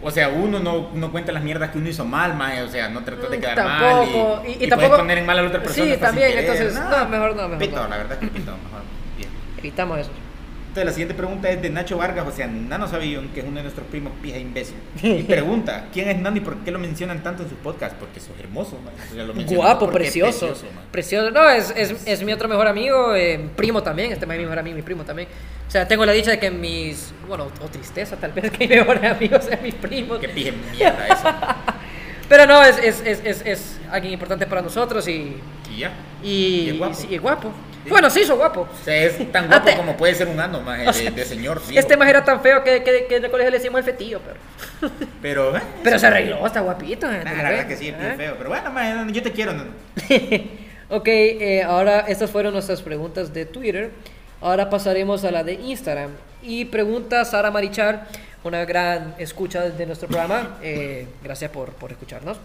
[0.01, 2.61] O sea, uno no, no cuenta las mierdas que uno hizo mal, maje.
[2.61, 4.45] O sea, no tratas de Mm, quedar tampoco, mal.
[4.45, 5.85] y- Y, y puedes tampoco- poner en mal a la otra persona.
[5.85, 6.43] Sí, sin también, querer.
[6.45, 7.87] entonces, no, mejor no, mejor Pito, no.
[7.87, 8.81] la verdad es que pito, mejor.
[9.17, 9.29] Bien.
[9.57, 10.11] Evitamos eso.
[10.67, 13.55] Entonces la siguiente pregunta es de Nacho Vargas, o sea, Nano Sabillón, que es uno
[13.55, 14.75] de nuestros primos pija imbécil.
[15.01, 17.97] Y pregunta, ¿quién es Nano y por qué lo mencionan tanto en sus podcasts?
[17.99, 18.77] Porque sos hermoso.
[19.11, 20.49] O sea, lo Guapo, precioso.
[20.75, 20.83] man.
[20.91, 21.31] Precioso.
[21.31, 24.11] No, es, es, es mi otro mejor amigo, eh, primo también.
[24.11, 25.27] Este es mi mejor amigo, mi primo también.
[25.67, 27.13] O sea, tengo la dicha de que mis.
[27.27, 30.19] Bueno, o tristeza tal vez que mi mejor amigo sean mis primos.
[30.19, 31.27] Qué pija mierda eso.
[32.29, 35.37] Pero no, es, es, es, es, alguien importante para nosotros y.
[35.73, 35.91] Y ya.
[36.23, 36.97] Y, Y es guapo.
[37.11, 37.51] es guapo.
[37.89, 38.61] Bueno, sí, soy guapo.
[38.61, 41.61] O sea, es tan guapo como puede ser un ano, más sea, de, de señor.
[41.73, 44.91] Este más era tan feo que, que, en el colegio le decimos el fetillo, pero.
[45.21, 47.09] Pero, eh, Pero se arregló, está guapito.
[47.09, 47.97] eh, ¿te la verdad que sí, es ¿Eh?
[47.97, 48.35] bien feo.
[48.37, 49.53] Pero bueno, man, yo te quiero.
[50.89, 53.91] Ok, eh, ahora estas fueron nuestras preguntas de Twitter.
[54.41, 56.11] Ahora pasaremos a la de Instagram.
[56.43, 58.07] Y pregunta Sara Marichal,
[58.43, 60.57] una gran escucha de nuestro programa.
[60.61, 62.37] eh, gracias por, por escucharnos.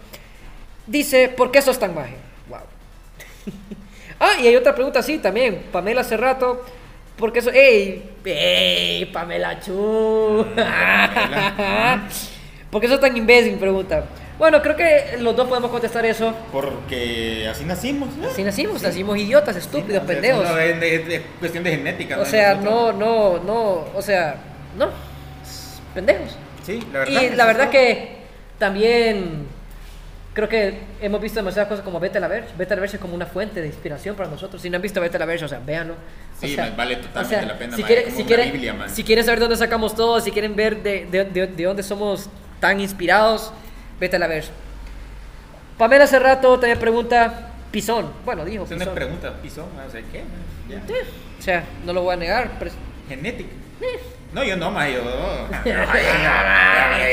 [0.87, 2.15] Dice, ¿por qué sos tan maje?
[2.49, 2.59] Wow.
[4.19, 5.63] ah, y hay otra pregunta así también.
[5.71, 6.65] Pamela hace rato.
[7.15, 7.53] ¿Por qué sos...
[7.53, 8.11] ¡Ey!
[8.25, 9.05] ¡Ey!
[9.05, 9.71] Pamela Chu.
[12.71, 13.55] ¿Por qué sos tan imbécil?
[13.57, 14.03] Pregunta.
[14.39, 16.33] Bueno, creo que los dos podemos contestar eso.
[16.51, 18.15] Porque así nacimos.
[18.17, 18.27] ¿no?
[18.27, 20.43] Así nacimos, nacimos idiotas, estúpidos, O sea, pendejos.
[20.49, 22.15] no, es, es- es cuestión de genética.
[22.15, 24.35] O no de sea, no, no, no, o sea,
[24.77, 24.89] no,
[25.93, 26.35] pendejos.
[26.65, 27.21] Sí, la verdad.
[27.21, 28.23] Y la verdad que
[28.57, 29.45] también
[30.33, 32.49] creo que hemos visto demasiadas cosas como Vete a la Verge.
[32.57, 34.61] Vete a la Verge es como una fuente de inspiración para nosotros.
[34.61, 35.93] Si no han visto Vete a la Verge, o sea, véanlo.
[35.93, 39.03] O Sí, sea, man, vale totalmente la pena, Si como si, una quieren, Biblia, si
[39.03, 42.79] quieren saber dónde sacamos todo, si quieren ver de, de, de- de dónde somos tan
[42.79, 43.51] inspirados,
[43.99, 44.49] Vete a la Verge.
[45.77, 48.11] Pamela hace rato también pregunta, Pisón.
[48.25, 48.95] Bueno, dijo Es una Pisón.
[48.95, 50.23] pregunta, pisón, o sea, ¿qué?
[50.69, 50.81] Ya.
[51.39, 52.71] O sea, no lo voy a negar, pero
[53.09, 53.49] Genética.
[54.33, 55.03] No, yo no, más yo.
[55.03, 55.85] no, Ya,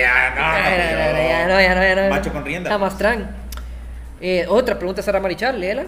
[0.01, 2.11] ya, no, ya no, ya no.
[2.11, 2.73] Macho con rienda.
[2.75, 3.37] Amastrán.
[4.21, 5.85] Eh, otra pregunta, Sara Marichal, léela.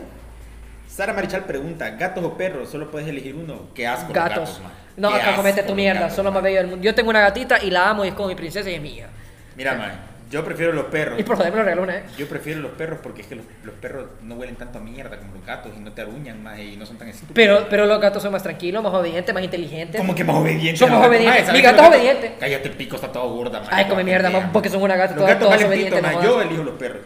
[0.88, 2.68] Sara Marichal pregunta, ¿gatos o perros?
[2.70, 3.68] Solo puedes elegir uno.
[3.74, 4.61] Qué asco los Gatos.
[4.96, 6.44] no, Qué acá comete tu los mierda, gatos, son lo más man.
[6.44, 6.85] bello del mundo.
[6.85, 9.09] Yo tengo una gatita y la amo y es como mi princesa y es mía.
[9.57, 9.92] Mira, man,
[10.33, 11.21] yo prefiero los perros.
[11.21, 12.16] Y por joder me lo regaló una vez.
[12.16, 15.18] Yo prefiero los perros porque es que los, los perros no huelen tanto a mierda
[15.18, 17.35] como los gatos y no te aruñan más y no son tan estúpidos.
[17.35, 20.01] Pero, pero los gatos son más tranquilos, más obedientes, más inteligentes.
[20.01, 20.81] Como que más obedientes.
[20.81, 21.07] Los gatos?
[21.07, 21.35] obedientes.
[21.35, 22.35] Mae, ¿sabes Mi gato es obediente.
[22.40, 23.68] Cállate el pico, está todo gorda, man.
[23.71, 26.64] Ay, come mierda, man, porque son una gata, Los gatos valen obedientes, no Yo elijo
[26.64, 27.03] los perros.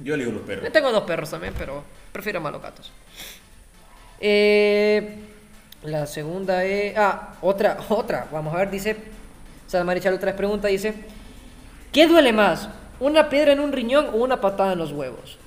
[0.00, 0.70] Yo elijo los Yo perros.
[0.70, 2.92] tengo dos perros también, pero prefiero más los gatos.
[4.20, 5.16] Eh,
[5.82, 6.94] la segunda es.
[6.94, 8.26] Ah, otra, otra.
[8.30, 8.96] Vamos a ver, dice.
[9.66, 10.92] Sara Marichal otra pregunta, dice.
[11.92, 12.68] ¿Qué duele más?
[13.00, 15.38] ¿Una piedra en un riñón o una patada en los huevos?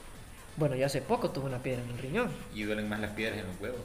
[0.57, 2.29] Bueno, ya hace poco tuve una piedra en un riñón.
[2.53, 3.81] Y duelen más las piedras en los huevos.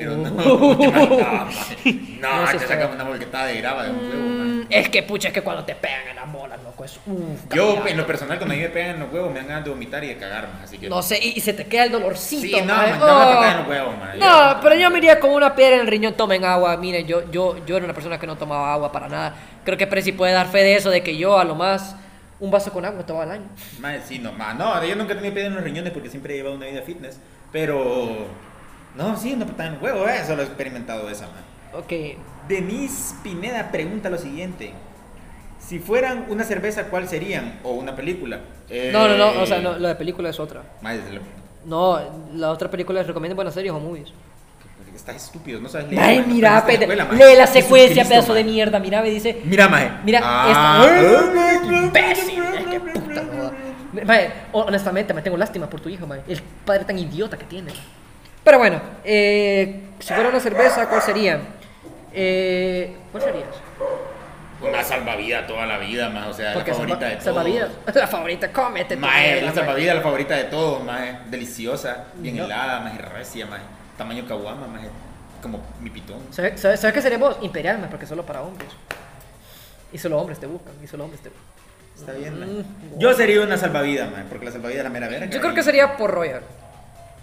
[0.00, 0.16] Pero Uh.
[0.16, 2.20] no, más- no.
[2.20, 4.22] No, te sacan una volquetada de grava de un huevo.
[4.22, 6.98] Mm, es que pucha, es que cuando te pegan en las bolas, loco, es.
[7.06, 9.48] Uf, Yo, en lo personal, cuando a mí me pegan en los huevos, me dan
[9.48, 10.62] ganas de vomitar y de cagar, man.
[10.64, 10.88] Así que.
[10.88, 12.40] No sé, y, se te queda el dolorcito.
[12.42, 13.44] Sí, no, una Oh.
[13.44, 14.18] en los huevos, man.
[14.18, 16.76] No, pero yo me iría con una piedra en el riñón, tomen agua.
[16.78, 19.34] Miren, yo, yo, yo era una persona que no tomaba agua para nada.
[19.64, 21.94] Creo que Prezi puede dar fe de eso, de que yo a lo más
[22.38, 23.44] un vaso con agua tomaba al año.
[23.80, 24.56] Man, sí, no, man.
[24.56, 26.80] No, yo nunca he tenido piedra en los riñones porque siempre he llevado una vida
[26.80, 27.18] fitness.
[27.52, 28.48] Pero.
[28.96, 29.48] No, sí, en los
[29.82, 30.22] huevos, eh.
[30.26, 31.44] Solo he experimentado esa, man.
[31.72, 31.92] Ok,
[32.48, 34.72] Denise Pineda pregunta lo siguiente.
[35.58, 37.60] Si fueran una cerveza, ¿cuál serían?
[37.62, 38.40] ¿O una película?
[38.68, 40.62] Eh, no, no, no, o sea, no, la de película es otra.
[40.82, 41.20] Lo-
[41.66, 42.00] No,
[42.34, 44.08] la otra película les recomiendo buenas series o movies.
[44.96, 46.02] estás estúpido, no sabes leer.
[46.02, 48.52] Ay, no mira, escuela, lee la secuencia, Jesucristo, pedazo de man.
[48.52, 48.78] mierda.
[48.80, 49.40] Mira, me dice.
[49.44, 49.90] Mira, maje.
[50.04, 51.72] Mira, Ah, esta.
[51.72, 54.04] imbécil, es que puta no.
[54.04, 56.20] Mae, honestamente, me tengo lástima por tu hijo, mae.
[56.28, 57.70] El padre tan idiota que tiene.
[58.44, 61.40] Pero bueno, eh, si fuera una cerveza, ¿cuál sería?
[62.12, 63.44] Eh, ¿Cuál sería?
[64.62, 67.24] Una salvavidas toda la vida, más, o sea, Porque la favorita salva- de todos.
[67.24, 67.70] salvavidas.
[67.94, 68.96] La favorita, cómete.
[68.96, 69.54] Mae, la mae.
[69.54, 72.44] salvavidas, la favorita de todos, más deliciosa, bien No.
[72.44, 73.60] helada, más recia, más
[73.96, 74.82] tamaño caguama, más
[75.42, 76.18] como mi pitón.
[76.30, 77.38] ¿Sabes sabe, sabe qué seríamos?
[77.40, 78.68] Imperial, mae, porque solo para hombres.
[79.92, 81.46] Y solo hombres te buscan, y solo hombres te buscan.
[81.98, 82.58] Está bien.
[82.60, 82.98] Mm.
[82.98, 85.26] Yo sería una salvavidas, man, porque la salvavidas es la mera verga.
[85.26, 86.42] Yo creo que sería por Royal.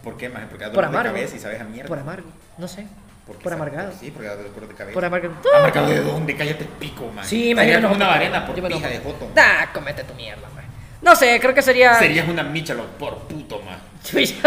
[0.08, 0.48] ¿Por qué, man?
[0.50, 1.15] Porque da Por dolor de amargo.
[1.15, 1.89] cabeza y sabes a mierda.
[1.89, 2.30] Por amargo.
[2.58, 2.88] No sé.
[3.26, 3.91] Porque Por amargado.
[4.00, 4.93] Sí, porque da dolor de cabeza.
[4.93, 5.34] Por amargo.
[5.58, 6.36] ¿Amargado de dónde?
[6.38, 7.26] Cállate el pico, man.
[7.26, 7.82] Sí, Serías imagínate.
[7.84, 9.30] como una varena por pija de joto.
[9.36, 10.63] Nah, comete tu mierda, man.
[11.02, 11.93] No sé, creo que sería.
[11.96, 13.78] Serías una Michelo por puto, man.
[14.02, 14.39] Sí, Sí,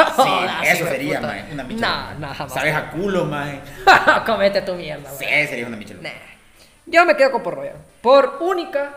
[0.64, 1.44] eso de sería, man.
[1.52, 1.64] Una.
[1.64, 2.54] Nah, nah, jamás.
[2.54, 3.60] Sabes a culo, man.
[4.24, 5.46] comete tu mierda, Sí, man.
[5.46, 6.00] serías una Michelo.
[6.00, 6.08] Nah.
[6.86, 7.76] Yo me quedo con por Royal.
[8.00, 8.94] Por única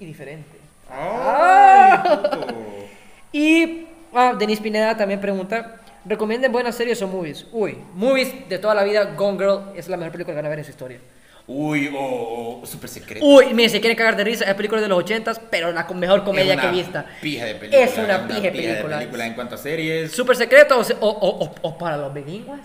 [0.00, 0.58] y diferente.
[0.90, 2.46] ¡Ay, puto!
[3.32, 7.46] Y ah, Denise Pineda también pregunta: ¿Recomienden buenas series o movies?
[7.52, 9.04] Uy, movies de toda la vida.
[9.16, 10.98] Gone Girl es la mejor película que van a ver en su historia.
[11.46, 13.24] Uy, o super secreto.
[13.26, 14.44] Uy, miren, se quieren cagar de risa.
[14.44, 17.06] Es película de los 80s, pero la mejor comedia Es que he una vista.
[17.20, 17.82] Pija de película.
[17.84, 18.96] Es una pija de pija película.
[18.96, 20.12] de película en cuanto a series.
[20.12, 22.60] Super secreto o, o, o- o- o para los bilingües,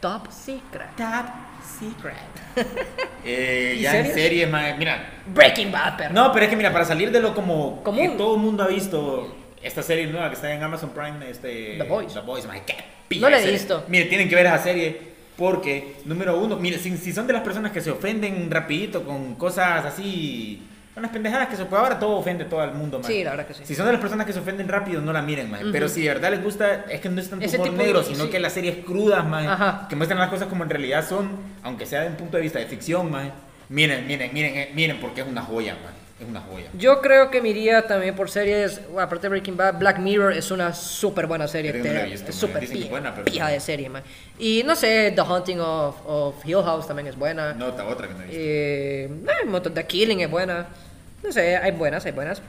[0.00, 0.88] top secret.
[0.96, 1.26] Top
[1.78, 2.14] Secret.
[3.26, 4.48] Eh, ¿Y ya en series?
[4.50, 5.10] mae, mira.
[5.26, 6.12] Breaking Bad, perro.
[6.14, 8.10] No, pero es que mira, para salir de lo como Común.
[8.10, 11.76] que todo el mundo ha visto esta serie nueva que está en Amazon Prime, este
[11.78, 12.12] The Boys.
[12.14, 13.84] The Boys, mae, qué No la he visto.
[13.88, 17.42] Mire, tienen que ver esa serie porque número uno, mire, si, si son de las
[17.42, 21.98] personas que se ofenden rapidito con cosas así, con las pendejadas que se puede ahora
[21.98, 23.10] todo ofende a todo el mundo, mae.
[23.10, 23.62] Sí, la verdad que sí.
[23.64, 25.62] Si son de las personas que se ofenden rápido, no la miren, mae.
[25.72, 28.02] Pero si de verdad les gusta, es que no es tanto humor tipo de- negro,
[28.04, 28.30] sino sí.
[28.30, 29.86] que las series crudas, mae, Ajá.
[29.88, 31.30] que muestran las cosas como en realidad son,
[31.64, 33.32] aunque sea de un punto de vista de ficción, mae.
[33.70, 36.03] Miren, miren, miren, eh, miren, porque es una joya, mae.
[36.20, 36.66] Es una joya.
[36.78, 40.50] Yo creo que me iría también por series, aparte de Breaking Bad, Black Mirror es
[40.52, 41.72] una súper buena serie.
[41.72, 43.50] Que no te- visto, es súper pija, buena, pero pija no.
[43.50, 44.02] de serie, man.
[44.38, 47.52] Y no sé, The Haunting of, of Hill House también es buena.
[47.54, 48.38] Nota otra que no he visto.
[48.40, 49.74] Eh, hay un montón.
[49.74, 50.68] The Killing es buena.
[51.22, 52.40] No sé, hay buenas, hay buenas.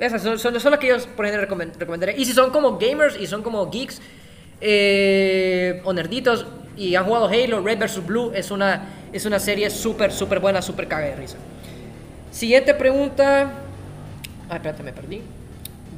[0.00, 2.16] Esas son, son, son las que yo por ejemplo recomen- recomendaré.
[2.18, 4.00] Y si son como gamers y son como geeks
[4.60, 8.04] eh, o nerditos y han jugado Halo, Red vs.
[8.06, 11.36] Blue es una, es una serie súper, súper buena, súper caga de risa.
[12.32, 13.52] Siguiente pregunta.
[14.48, 15.22] Ay, espérate, me perdí.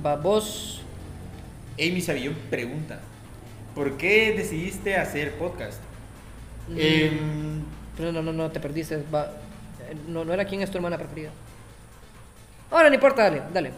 [0.04, 0.82] Va vos.
[1.78, 3.00] Amy Savillón pregunta:
[3.74, 5.80] ¿Por qué decidiste hacer podcast?
[6.68, 6.76] Mm.
[6.78, 7.62] Em,
[7.98, 9.02] No, no, no, no, te perdiste.
[9.14, 9.30] Va-
[10.08, 11.30] No, no era quién es tu hermana preferida.
[12.70, 13.70] Ahora no importa, dale, dale.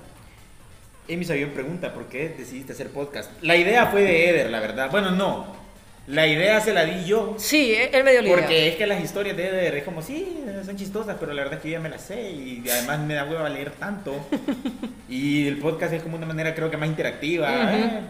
[1.11, 3.31] Amy Savillón pregunta: ¿Por qué decidiste hacer podcast?
[3.42, 4.90] La idea fue de Eder, la verdad.
[4.90, 5.65] Bueno, no.
[6.07, 7.35] La idea se la di yo.
[7.38, 8.38] Sí, él él me dio la idea.
[8.38, 11.59] Porque es que las historias de Eder es como, sí, son chistosas, pero la verdad
[11.59, 14.14] es que yo ya me las sé y además me da hueva leer tanto.
[15.09, 17.51] y el podcast es como una manera, creo que más interactiva.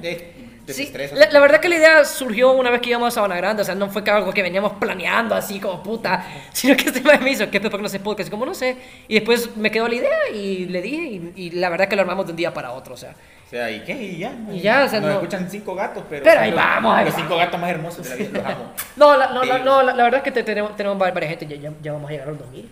[0.03, 0.21] eh,
[0.69, 3.63] Sí, la, la verdad que la idea surgió una vez que íbamos a Sabana Grande,
[3.63, 7.01] o sea, no fue que algo que veníamos planeando así como puta, sino que este
[7.19, 8.31] me hizo, ¿qué pedo, por qué no sé podcast?
[8.31, 8.77] Como no sé,
[9.07, 12.03] y después me quedó la idea y le dije, y, y la verdad que lo
[12.03, 13.11] armamos de un día para otro, o sea.
[13.47, 13.93] O sea, ¿y qué?
[13.93, 14.33] Y ya.
[14.51, 16.25] Y ya, o sea, Nos no- escuchan cinco gatos, pero.
[16.25, 17.29] Pero ahí los- vamos, ahí Los vamos.
[17.29, 18.73] cinco gatos más hermosos de la vida, los amo.
[18.97, 21.47] No, la, no, la, no, la, la verdad es que te- tenemos, tenemos varias gente,
[21.47, 22.69] ya, ya, ya vamos a llegar a los 2000.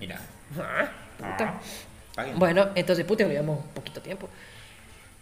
[0.00, 0.18] Mira.
[0.58, 0.88] Ah,
[1.18, 1.54] puta.
[2.16, 2.36] paguen.
[2.36, 4.28] Bueno, entonces, puta, llevamos un poquito tiempo.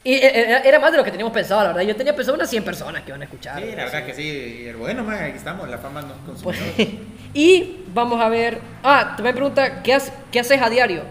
[0.04, 1.82] Y eh, era, era más de lo que teníamos pensado, la verdad.
[1.82, 3.62] Yo tenía pensado unas 100 personas que iban a escuchar.
[3.62, 4.70] Sí, la verdad que sí.
[4.78, 7.00] Bueno, man, aquí estamos, la fama nos Pues, consumió.
[7.34, 8.60] y vamos a ver.
[8.82, 11.02] Ah, también pregunta: ¿qué, haces- ¿qué haces a diario?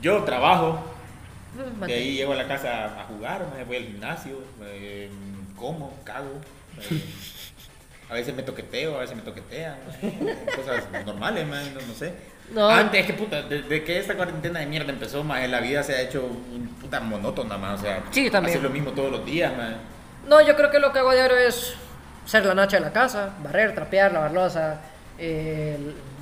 [0.00, 0.92] Yo trabajo,
[1.56, 5.08] Mm, de ahí llego a la casa a jugar, man, voy al gimnasio, eh,
[5.56, 6.38] como, cago.
[6.90, 7.00] eh,
[8.10, 9.78] a veces me toqueteo, a veces me toquetean.
[10.02, 12.12] eh, Cosas normales, man, no, no sé.
[12.52, 12.68] No.
[12.68, 15.94] Antes, es que puta, desde que esta cuarentena de mierda empezó, man, la vida se
[15.94, 17.74] ha hecho un puta monótona, man.
[17.74, 18.56] O sea, Sí, también.
[18.56, 19.76] hacer lo mismo todos los días, man.
[20.28, 21.74] No, yo creo que lo que hago a diario es
[22.24, 24.80] ser la nacha de la casa, barrer, trapear, lavar losa,
[25.18, 25.76] eh,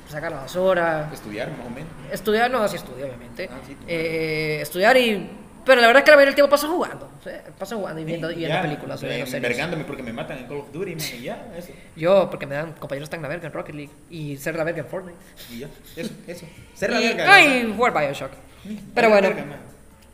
[0.07, 1.89] sacar la basura, Estudiar, más o menos.
[2.11, 3.49] estudiar, no, sí estudio, obviamente.
[3.51, 3.75] Ah, sí.
[3.87, 5.29] Eh, estudiar y.
[5.65, 7.09] Pero la verdad es que la mayoría del tiempo paso jugando.
[7.19, 9.01] o sea, paso jugando y viendo, y viendo Ya, películas.
[9.01, 9.33] o eh, series.
[9.33, 11.69] envergándome porque me matan en Call of Duty, man, y ya, eso.
[11.95, 14.81] Yo, porque me dan compañeros tan la verga en Rocket League y ser la verga
[14.81, 15.17] en Fortnite.
[15.51, 16.45] Y ya, eso, eso.
[16.75, 17.25] Ser la y, verga.
[17.25, 17.75] la y verdad.
[17.75, 18.31] jugar Bioshock.
[18.63, 19.27] Sí, Pero bueno.
[19.29, 19.45] verga.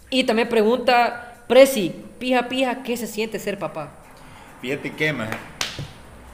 [0.09, 3.89] Y también pregunta, Prezi, pija, pija, ¿qué se siente ser papá?
[4.61, 5.29] Fíjate que, más.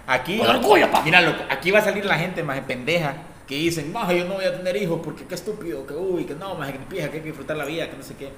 [0.05, 0.37] Aquí.
[0.37, 1.03] Con orgullo, papá.
[1.03, 3.15] Mira, loco, aquí va a salir la gente más pendeja
[3.47, 6.35] que dicen, no, yo no voy a tener hijos porque qué estúpido, que uy, que
[6.35, 8.29] no, más que pija, que hay que disfrutar la vida, que no sé qué.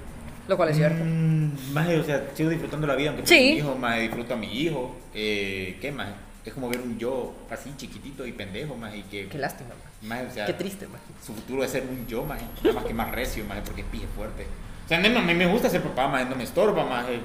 [0.49, 1.03] Lo cual es cierto.
[1.05, 3.35] Mm, más, o sea, sigo disfrutando la vida aunque Sí.
[3.35, 4.95] tenga un hijo, más disfruto a mi hijo.
[5.13, 6.07] Eh, ¿Qué más?
[6.43, 9.27] Es como ver un yo así chiquitito y pendejo, más y que.
[9.27, 9.69] Qué lástima,
[10.01, 10.99] más, o sea, Qué triste, man.
[11.23, 13.87] su futuro es ser un yo, más, nada más que más recio, más, porque es
[13.87, 14.47] pije fuerte.
[14.85, 17.19] O sea, no, me, me gusta ser papá, más, no me estorba, más, eh,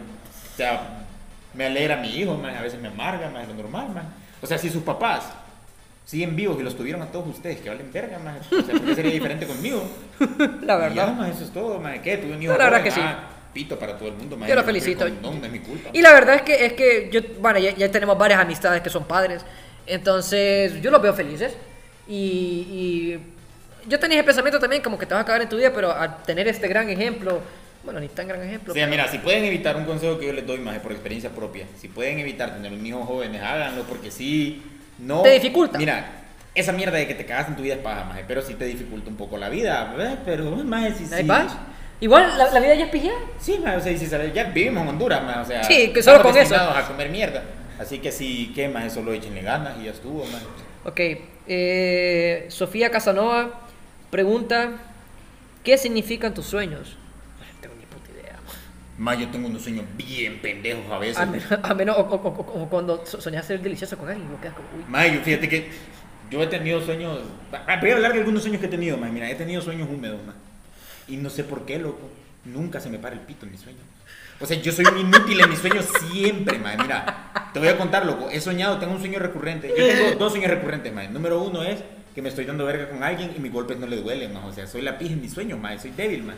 [0.52, 1.06] o sea,
[1.54, 4.04] me alegra a mi hijo, más, a veces me amarga, más, lo normal, más.
[4.42, 5.24] O sea, si sus papás
[6.04, 8.84] siguen vivos y los tuvieron a todos ustedes, que valen verga, más, o sea, ¿por
[8.84, 9.82] qué sería diferente conmigo?
[10.62, 10.94] La Y verdad.
[10.94, 12.18] Ya, más, eso es todo, más, ¿qué?
[12.18, 13.00] Tuve un hijo la verdad que sí.
[13.02, 14.48] ah, pito para todo el mundo, más.
[14.48, 15.08] Yo lo felicito.
[15.08, 15.90] No, no es mi culpa.
[15.92, 18.90] Y la verdad es que, es que yo, bueno, ya, ya tenemos varias amistades que
[18.90, 19.44] son padres,
[19.86, 21.54] entonces yo los veo felices.
[22.06, 23.18] Y, y
[23.88, 25.90] yo tenía ese pensamiento también, como que te vas a cagar en tu vida, pero
[25.92, 27.40] al tener este gran ejemplo,
[27.84, 28.72] bueno, ni tan gran ejemplo.
[28.72, 30.92] O sea, pero- mira, si pueden evitar un consejo que yo les doy más por
[30.92, 34.62] experiencia propia, si pueden evitar tener un hijo jóvenes, háganlo porque sí,
[34.98, 35.22] no...
[35.22, 35.78] Te dificulta.
[35.78, 36.06] Mira,
[36.54, 38.64] esa mierda de que te cagas en tu vida es paja, maje, pero sí te
[38.64, 40.16] dificulta un poco la vida, ¿ves?
[40.24, 41.28] Pero, más si Ahí sí.
[41.28, 41.56] vas.
[42.00, 43.14] Igual la, la vida ya es pijada.
[43.38, 45.64] Sí, maje, o sea, si sabes, ya vivimos en Honduras, maje, o sea...
[45.64, 46.54] Sí, que solo con eso.
[46.56, 47.42] a comer mierda.
[47.78, 48.92] Así que si, ¿qué más?
[48.92, 50.46] Solo échenle ganas y ya estuvo, maje.
[50.84, 51.00] Ok,
[51.48, 53.60] eh, Sofía Casanova
[54.10, 54.72] pregunta,
[55.64, 56.96] ¿qué significan tus sueños?
[57.40, 58.36] No tengo ni puta idea.
[58.96, 61.18] Más yo tengo unos sueños bien pendejos a veces.
[61.18, 64.28] A menos, a menos o, o- o- o cuando so- soñas ser delicioso con alguien,
[64.40, 64.84] quedas como, uy.
[64.88, 65.68] Maje, yo- fíjate que
[66.30, 67.18] yo he tenido sueños.
[67.80, 69.12] Voy a hablar de algunos sueños que he tenido, maje.
[69.12, 70.38] Mira, he tenido sueños húmedos, maje.
[71.08, 72.08] Y no sé por qué, loco.
[72.44, 73.82] Nunca se me para el pito en mis sueños.
[74.40, 76.78] O sea, yo soy un inútil en mis sueños siempre, maje.
[76.82, 78.28] Mira, Te voy a contar, loco.
[78.30, 79.68] He soñado, tengo un sueño recurrente.
[79.68, 81.08] Yo tengo dos sueños recurrentes, mae.
[81.08, 81.78] Número uno es
[82.14, 84.44] que me estoy dando verga con alguien y mis golpes no le duelen, mae.
[84.44, 85.78] O sea, soy la pija en mis sueños, mae.
[85.78, 86.34] Soy débil, mae.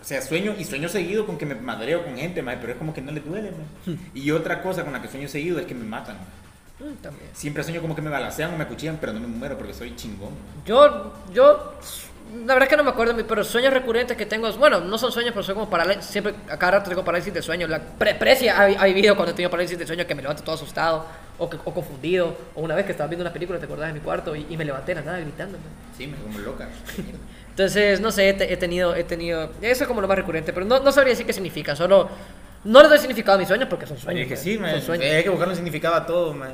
[0.00, 2.78] O sea, sueño y sueño seguido con que me madreo con gente, mae, pero es
[2.78, 3.96] como que no le duele, mae.
[4.14, 6.16] Y otra cosa con la que sueño seguido es que me matan.
[6.78, 7.28] Mm, también.
[7.34, 9.96] Siempre sueño como que me balacean o me acuchillan, pero no me muero porque soy
[9.96, 10.30] chingón.
[10.64, 11.74] Yo, yo,
[12.46, 15.10] la verdad es que no me acuerdo, pero sueños recurrentes que tengo, bueno, no son
[15.10, 17.66] sueños, pero son como parálisis, siempre, a cada rato tengo parálisis de sueño.
[17.66, 20.44] La pre precia ha, ha vivido cuando he tenido parálisis de sueño que me levanto
[20.44, 21.04] todo asustado
[21.38, 23.94] o, que- o confundido, o una vez que estaba viendo una película, te acordás, en
[23.94, 25.58] mi cuarto y, y me levanté de la nada gritando.
[25.96, 26.68] Sí, me como loca.
[27.58, 30.64] Entonces, no sé, he, he tenido, he tenido, eso es como lo más recurrente, pero
[30.64, 32.08] no, no sabría decir qué significa, solo,
[32.62, 34.22] no le doy significado a mis sueños porque son sueños.
[34.22, 34.80] Es que sí, son mae.
[34.80, 35.06] sueños.
[35.12, 36.52] Hay que buscarle un significado a todo, mae.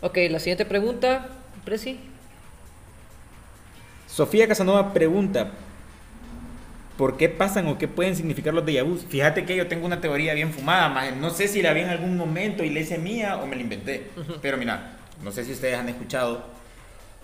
[0.00, 1.26] Ok, la siguiente pregunta,
[1.62, 2.00] Presi.
[4.06, 5.50] Sofía Casanova pregunta,
[6.96, 9.04] ¿por qué pasan o qué pueden significar los déjà vus?
[9.06, 11.90] Fíjate que yo tengo una teoría bien fumada, más no sé si la vi en
[11.90, 14.10] algún momento y la hice mía o me la inventé.
[14.40, 16.59] Pero mira, no sé si ustedes han escuchado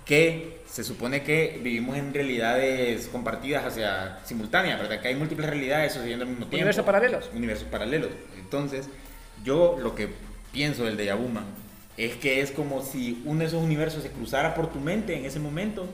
[0.07, 5.01] que se supone que vivimos en realidades compartidas, o sea, simultáneas, ¿verdad?
[5.01, 6.57] Que hay múltiples realidades sucediendo al mismo tiempo.
[6.57, 7.31] Universos paralelos.
[7.35, 8.11] Universos paralelos.
[8.39, 8.89] Entonces,
[9.45, 10.09] yo lo que
[10.53, 11.45] pienso del déjà vu, man,
[11.97, 15.25] es que es como si uno de esos universos se cruzara por tu mente en
[15.25, 15.89] ese momento.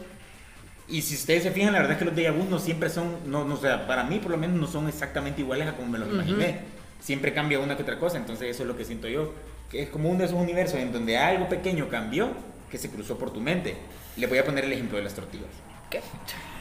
[0.89, 3.31] Y si ustedes se fijan, la verdad es que los déjà vu no siempre son,
[3.31, 5.89] no, no, o sea, para mí por lo menos no son exactamente iguales a como
[5.89, 6.61] me los imaginé.
[7.01, 9.33] Siempre cambia una que otra cosa, entonces eso es lo que siento yo.
[9.71, 12.31] Que es como uno de esos universos en donde algo pequeño cambió
[12.71, 13.77] que se cruzó por tu mente.
[14.17, 15.49] Le voy a poner el ejemplo de las tortillas.
[15.91, 16.01] ¿Qué?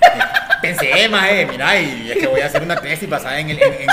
[0.61, 3.73] Pensé, maje, mira, y es que voy a hacer una tesis basada en el, en,
[3.81, 3.89] en-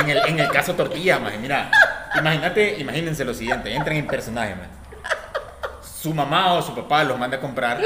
[0.00, 1.70] en el, en el caso tortilla, maje, mira.
[2.18, 4.68] Imagínate, imagínense lo siguiente, entren en personaje, maje.
[6.00, 7.80] Su mamá o su papá los manda a comprar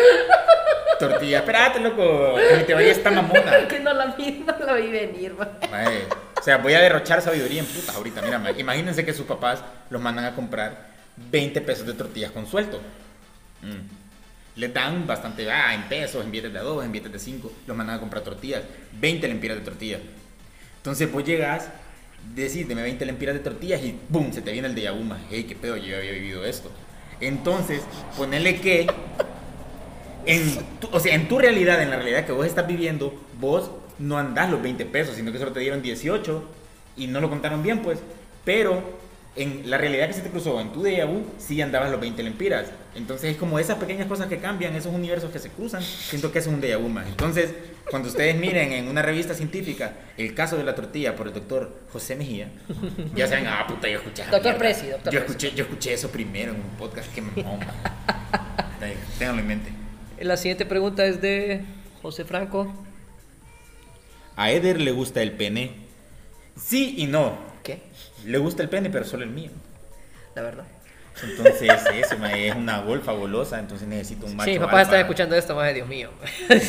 [0.99, 1.41] tortillas.
[1.41, 3.67] Espérate, loco, que mi teoría está mamona.
[3.69, 5.51] que no la vi, no la vi venir, man.
[5.71, 6.07] Maje,
[6.39, 8.23] O sea, voy a derrochar sabiduría en putas ahorita.
[8.23, 10.73] Mira, maje, imagínense que sus papás los mandan a comprar
[11.17, 12.81] 20 pesos de tortillas con suelto.
[13.63, 14.06] Mm.
[14.57, 17.77] Les dan bastante, ah, en pesos, en billetes de 2, en billetes de 5, los
[17.77, 18.63] mandan a comprar tortillas,
[18.99, 20.01] 20 lempiras de tortillas.
[20.79, 21.69] Entonces vos llegas,
[22.35, 24.33] decís, deme 20 lempiras de tortillas y ¡boom!
[24.33, 25.25] Se te viene el de maje.
[25.31, 26.71] hey, qué pedo, yo había vivido esto.
[27.21, 27.83] Entonces,
[28.17, 28.87] ponele que,
[30.27, 33.71] en tu, o sea, en tu realidad, en la realidad que vos estás viviendo, vos
[33.99, 36.45] no andás los 20 pesos, sino que solo te dieron 18
[36.97, 37.99] y no lo contaron bien, pues.
[38.45, 38.83] Pero
[39.37, 42.23] en la realidad que se te cruzó en tu déjà vu, sí andabas los 20
[42.23, 42.67] lempiras.
[42.95, 46.39] Entonces es como esas pequeñas cosas que cambian, esos universos que se cruzan, siento que
[46.39, 47.07] es un déjà vu más.
[47.07, 47.55] Entonces,
[47.91, 51.81] cuando ustedes miren en una revista científica el caso de la tortilla por el doctor
[51.93, 52.49] José Mejía,
[53.15, 54.57] ya saben, ah, puta, yo escuché Doctor.
[54.57, 57.67] Presi, doctor yo escuché, yo escuché eso primero en un podcast que me moma.
[59.19, 59.71] Ténganlo en mente.
[60.21, 61.63] La siguiente pregunta es de
[62.01, 62.73] José Franco.
[64.37, 65.73] A Eder le gusta el pene.
[66.57, 67.39] Sí y no.
[68.27, 69.51] Le gusta el pene, pero solo el mío.
[70.35, 70.65] La verdad.
[71.23, 71.63] Entonces,
[71.95, 74.53] eso es una golfa golosa, entonces necesito un macho.
[74.53, 76.11] Sí, papá está escuchando esto, más Dios mío.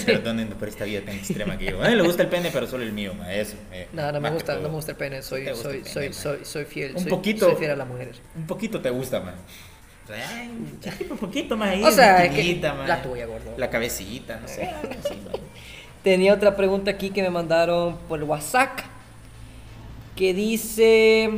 [0.06, 1.82] Perdonen por esta vida tan extrema que yo.
[1.84, 3.58] A él le gusta el pene, pero solo el mío, ma, eso.
[3.74, 5.22] eh, No, no me gusta, no me gusta el pene.
[5.22, 6.94] Soy, soy, el pene, soy, soy, soy fiel.
[6.96, 7.48] Un soy, poquito.
[7.50, 8.22] Soy fiel a las mujeres.
[8.38, 9.36] Un poquito te gusta, man.
[11.10, 11.84] Un poquito más ahí.
[11.84, 13.54] O sea, es que- la tuya, gordo.
[13.58, 14.64] La cabecita, no sé.
[14.64, 15.16] así.
[16.04, 18.80] Tenía otra pregunta aquí que me mandaron por WhatsApp.
[20.18, 21.30] Que dice.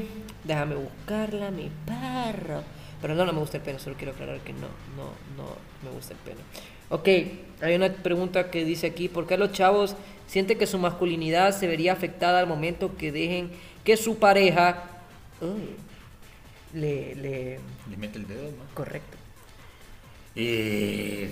[0.43, 2.63] Déjame buscarla, mi perro.
[3.01, 5.05] Pero no, no me gusta el pene, solo quiero aclarar que no, no,
[5.37, 6.39] no me gusta el pene.
[6.89, 7.07] Ok,
[7.61, 9.95] hay una pregunta que dice aquí: ¿Por qué los chavos
[10.29, 13.51] sienten que su masculinidad se vería afectada al momento que dejen
[13.83, 14.83] que su pareja.
[15.41, 15.75] Uy,
[16.79, 17.59] le, le.
[17.89, 18.65] Le mete el dedo, ma.
[18.75, 19.17] Correcto.
[20.35, 21.31] Eh,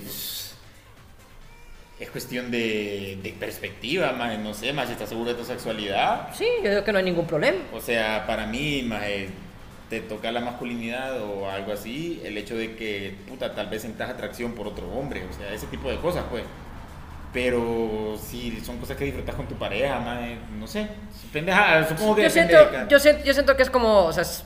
[2.00, 4.42] es cuestión de, de perspectiva, man.
[4.44, 6.28] No sé, más estás seguro de tu sexualidad.
[6.34, 7.58] Sí, yo creo que no hay ningún problema.
[7.72, 9.02] O sea, para mí, más
[9.90, 14.10] te toca la masculinidad o algo así, el hecho de que, puta, tal vez sientas
[14.10, 16.44] atracción por otro hombre, o sea, ese tipo de cosas, pues.
[17.32, 20.86] Pero si son cosas que disfrutas con tu pareja, man, no sé.
[21.32, 24.22] Pendeja, supongo que Yo siento, de yo, siento, yo siento que es como, o sea,
[24.22, 24.44] es-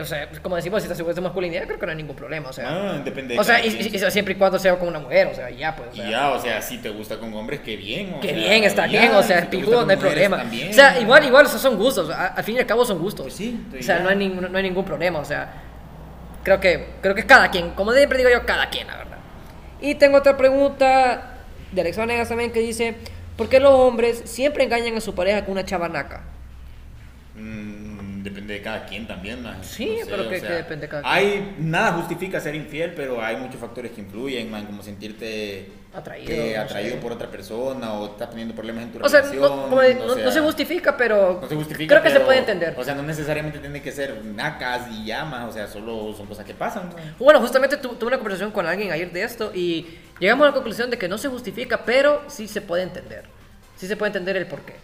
[0.00, 2.50] o sea, como decimos, si estás seguro de masculinidad, creo que no hay ningún problema,
[2.50, 2.68] o sea.
[2.68, 5.26] Ah, depende de o sea, y, y- y siempre y cuando sea con una mujer,
[5.26, 5.90] o sea, ya, pues.
[5.92, 8.14] O sea, Y ya, o sea, si te gusta con hombres, qué bien.
[8.14, 10.36] o Qué sea, bien, está ya, bien, o sea, si te pijudo, no hay problema.
[10.38, 10.70] también.
[10.70, 12.98] O sea, igual, igual, o sea, son gustos, a- al fin y al cabo son
[13.00, 13.24] gustos.
[13.24, 15.52] Pues sí, o sea, no hay, ningún, no hay ningún problema, o sea,
[16.44, 19.18] creo que, creo que cada quien, como siempre digo yo, cada quien, la verdad.
[19.80, 21.34] Y tengo otra pregunta
[21.72, 22.94] de Alex Vanegas también que dice,
[23.36, 26.22] ¿por qué los hombres siempre engañan a su pareja con una chavanaca?
[28.22, 29.58] Depende de cada quien también, man.
[29.62, 31.14] Sí, pero que- que depende de cada quien.
[31.14, 36.26] Hay, nada justifica ser infiel, pero hay muchos factores que influyen, man, como sentirte Atraído,
[36.26, 37.00] que no atraído sé.
[37.00, 39.42] por otra persona o estás teniendo problemas en tu O sea, relación.
[39.42, 42.26] no, como no- sea, no se justifica, pero no se justifica, creo que se pero,
[42.26, 42.74] puede entender.
[42.76, 46.44] O sea, no necesariamente tiene que ser nacas y llamas, o sea, solo son cosas
[46.44, 46.90] que pasan.
[47.18, 49.86] Bueno, justamente tu- tuve una conversación con alguien ayer de esto y
[50.18, 53.24] llegamos a la conclusión de que no se justifica, pero sí se puede entender.
[53.76, 54.74] Sí se puede entender el porqué.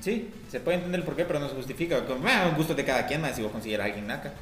[0.00, 2.04] Sí, se puede entender el porqué, pero no se justifica.
[2.04, 4.32] Con bueno, gustos de cada quien, man, si vos consideras a alguien naca.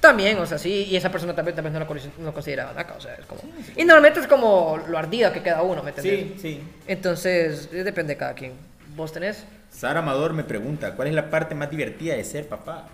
[0.00, 1.86] También, o sea, sí, y esa persona también, también no lo,
[2.18, 3.40] no consideraba naca, o sea, es como...
[3.76, 6.32] Y normalmente es como lo ardida que queda uno, ¿me entendés?
[6.34, 6.60] Sí, sí.
[6.88, 8.52] Entonces, depende de cada quien.
[8.96, 9.44] ¿Vos tenés?
[9.70, 12.88] Sara Amador me pregunta, ¿cuál es la parte más divertida de ser papá?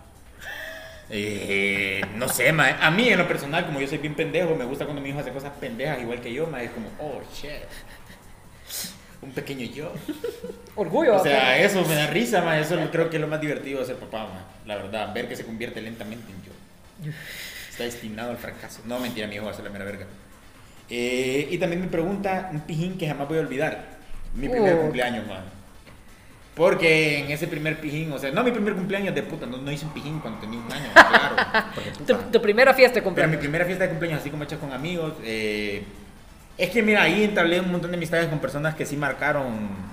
[1.10, 2.78] Eh, no sé, ma.
[2.80, 5.18] A mí, en lo personal, como yo soy bien pendejo, me gusta cuando mi hijo
[5.18, 6.62] hace cosas pendejas igual que yo, ma.
[6.62, 7.50] Es como, oh, shit.
[9.20, 9.92] Un pequeño yo.
[10.76, 11.16] Orgullo.
[11.16, 12.58] O sea, eso me da risa, ma.
[12.58, 14.44] Eso creo que es lo más divertido de ser papá, ma.
[14.66, 17.12] La verdad, ver que se convierte lentamente en yo.
[17.70, 18.80] Está destinado al fracaso.
[18.86, 20.06] No, mentira, mi hijo va a ser la mera verga.
[20.90, 23.84] Eh, y también me pregunta un pijín que jamás voy a olvidar.
[24.34, 24.80] Mi primer Oh.
[24.82, 25.42] cumpleaños, man.
[26.54, 29.70] Porque en ese primer pijín, o sea, no mi primer cumpleaños de puta, no, no
[29.70, 31.36] hice un pijín cuando tenía un año, claro.
[31.74, 32.30] Porque tu, puta.
[32.32, 33.40] tu primera fiesta de Pero mi cumpleaños.
[33.40, 35.84] primera fiesta de cumpleaños, así como hecha con amigos, eh,
[36.58, 39.88] es que mira, ahí entablé un montón de amistades con personas que sí marcaron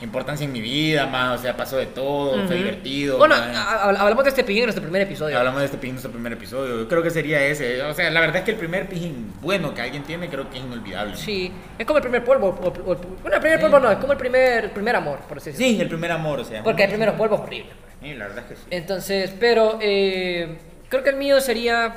[0.00, 3.18] importancia en mi vida, más, o sea, pasó de todo, fue divertido.
[3.18, 5.36] Bueno, hablamos de este pijín en nuestro primer episodio.
[5.36, 6.78] Hablamos de este pijín en nuestro primer episodio.
[6.82, 7.82] Yo creo que sería ese.
[7.82, 10.58] O sea, la verdad es que el primer pijín bueno que alguien tiene, creo que
[10.58, 11.16] es inolvidable.
[11.16, 12.48] Sí, es como el primer polvo.
[12.48, 15.50] o- bueno, el primer polvo no, es como el primer, el primer amor, por así
[15.50, 15.72] decirlo.
[15.74, 16.62] Sí, el primer amor, o sea.
[16.62, 17.70] Porque el primer polvo es horrible.
[18.00, 18.62] Sí, la verdad es que sí.
[18.70, 20.58] Entonces, pero eh,
[20.88, 21.92] creo que el mío sería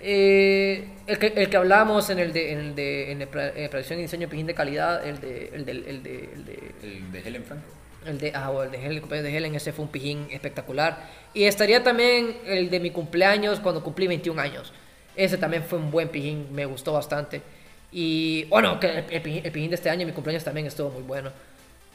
[0.00, 3.70] eh, el, que, el que hablamos en el de, en el de en el en
[3.70, 7.12] producción y diseño pijín de calidad, el de, el de, el de, el de, El
[7.12, 7.64] de Helen Franco.
[8.06, 11.08] el de, ah, el de Helen, el cumpleaños de Helen, ese fue un pijín espectacular.
[11.34, 14.72] Y estaría también el de mi cumpleaños cuando cumplí 21 años.
[15.16, 17.42] Ese también fue un buen pijín, me gustó bastante.
[17.90, 20.90] Y bueno, que el, el pijín, el pijín de este año, mi cumpleaños también estuvo
[20.90, 21.32] muy bueno.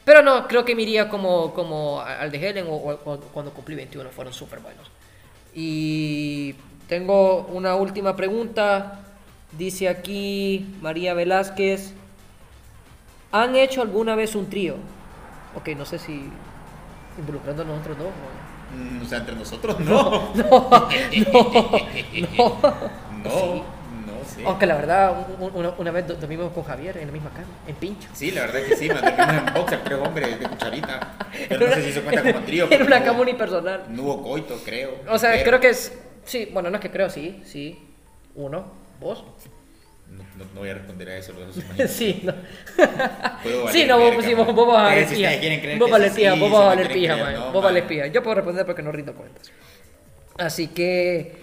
[0.04, 3.54] Pero no, creo que me iría como, como al de Helen o, o- o cuando
[3.54, 4.92] cumplí 21, fueron súper buenos.
[5.56, 6.56] Y
[6.88, 9.00] tengo una última pregunta.
[9.58, 11.94] Dice aquí María Velázquez.
[13.32, 14.76] ¿Han hecho alguna vez un trío?
[15.56, 16.30] Ok, no sé si
[17.18, 18.08] involucrando a nosotros dos.
[18.08, 18.44] o-
[18.76, 20.32] Mm, o sea, entre nosotros no.
[20.34, 20.90] No, no,
[23.24, 23.64] No, Sí.
[24.08, 24.44] no sé.
[24.46, 27.30] Aunque la verdad, un- un- una, una vez do- dormimos con Javier en la misma
[27.30, 28.10] cama, en pincho.
[28.14, 29.02] Sí, la verdad es que sí, man.
[29.02, 31.14] Dormimos en boxer, tres hombres de cucharita.
[31.50, 32.64] Pero no sé si eso cuenta como trío.
[32.64, 33.84] En porque una no- cama unipersonal.
[33.90, 34.92] No hubo coito, creo.
[35.10, 35.94] O sea, creo que es.
[36.26, 37.80] Sí, bueno, no es que creo, sí, sí.
[38.36, 39.24] Uno, vos.
[40.10, 42.34] No, no- no voy a responder a eso, lo dejo sin Sí, no.
[43.72, 44.56] Sí, no, vos, sí, vos, man.
[44.56, 45.78] vos vas a Eh, valer pija.
[45.80, 47.54] Vos vales pija, vos vas a valer pija, man.
[47.54, 48.08] Vos vales pija.
[48.08, 49.52] Yo puedo responder porque no rindo cuentas.
[50.38, 51.42] Así que.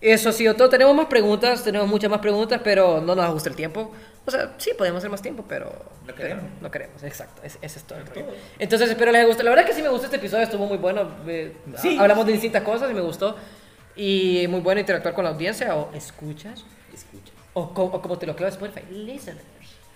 [0.00, 0.68] Eso ha sido todo.
[0.68, 3.92] Tenemos más preguntas, tenemos muchas más preguntas, pero no nos gusta el tiempo.
[4.26, 5.66] O sea, sí, podemos hacer más tiempo, pero.
[5.70, 6.44] No pero queremos.
[6.60, 7.40] no queremos, exacto.
[7.42, 8.26] Ese, ese es todo el rollo.
[8.58, 9.44] Entonces, espero les gustado.
[9.44, 11.08] La verdad es que sí me gustó este episodio, estuvo muy bueno.
[11.26, 11.96] eh, Sí.
[11.98, 13.36] Hablamos de distintas cosas y me gustó.
[13.96, 16.64] Y muy bueno interactuar con la audiencia o escuchas.
[16.92, 17.32] Escucha.
[17.54, 19.42] O, o como te lo en Spotify, listeners.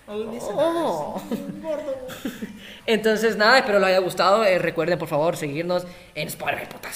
[0.07, 1.21] Oh.
[2.85, 4.43] Entonces, nada, espero les haya gustado.
[4.43, 5.85] Eh, recuerden, por favor, seguirnos
[6.15, 6.65] en Spotify.
[6.69, 6.89] Puta,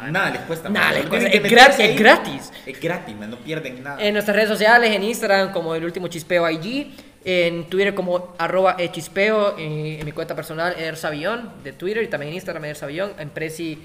[0.00, 0.10] no.
[0.10, 0.68] Nada les cuesta.
[0.68, 2.52] Nada les cuesta, es gratis, es gratis.
[2.66, 4.02] Es gratis, man, no pierden nada.
[4.02, 6.92] En nuestras redes sociales, en Instagram como el último chispeo IG,
[7.24, 12.30] en Twitter como arroba echispeo, en, en mi cuenta personal Ersavión de Twitter y también
[12.30, 13.78] en Instagram Ersavión, en Prezi,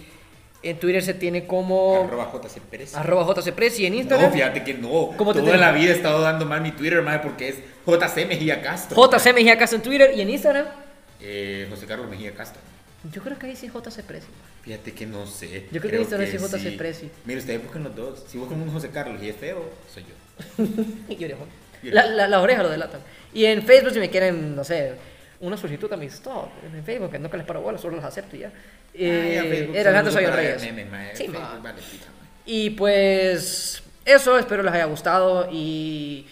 [0.63, 2.95] en Twitter se tiene como Arroba JC Pérez.
[2.95, 5.11] arroba JCPrezi y en Instagram No, fíjate que no.
[5.17, 5.61] ¿Cómo te Toda tenés?
[5.67, 7.55] la vida he estado dando mal mi Twitter, man, porque es
[7.85, 8.97] JC Mejía Castro.
[9.09, 10.65] JC Mejía Castro en Twitter y en Instagram
[11.21, 12.61] Eh, José Carlos Mejía Castro.
[13.11, 14.27] yo creo que ahí sí JC Prezi.
[14.63, 15.65] Fíjate que no sé.
[15.71, 17.09] Yo creo que Instagram sí JC.
[17.25, 18.23] Mira, ustedes buscan los dos.
[18.27, 20.65] Si buscan un José Carlos y es feo, soy yo.
[21.09, 21.47] Y orejón.
[21.83, 22.99] Y La, la, las orejas lo delatan.
[23.33, 24.93] Y en Facebook, si me quieren, no sé,
[25.39, 28.39] una solicitud de amistad en Facebook, que nunca les paro bolas, solo las acepto y
[28.39, 28.51] ya.
[28.93, 30.61] Eh, era Alejandro Reyes.
[30.89, 31.15] mae.
[31.15, 31.81] Sí, Facebook vale mae.
[32.45, 35.49] Y pues, eso, espero les haya gustado.
[35.51, 36.25] Y.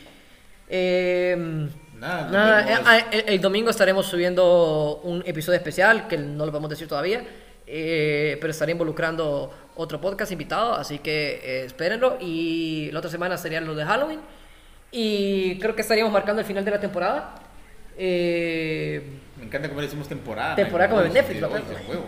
[0.70, 1.68] eh,
[2.00, 6.52] Nada, nada, eh, ah, el, el domingo estaremos subiendo un episodio especial que no lo
[6.52, 7.24] vamos a decir todavía.
[7.68, 12.18] eh, pero estaré involucrando otro podcast invitado, así que eh, espérenlo.
[12.20, 14.20] Y la otra semana sería lo de Halloween.
[14.92, 17.36] Y creo que estaríamos marcando el final de la temporada.
[17.98, 19.02] Eh,
[19.38, 20.56] Me encanta cómo le decimos temporada.
[20.56, 22.06] Temporada como en Netflix, huevo.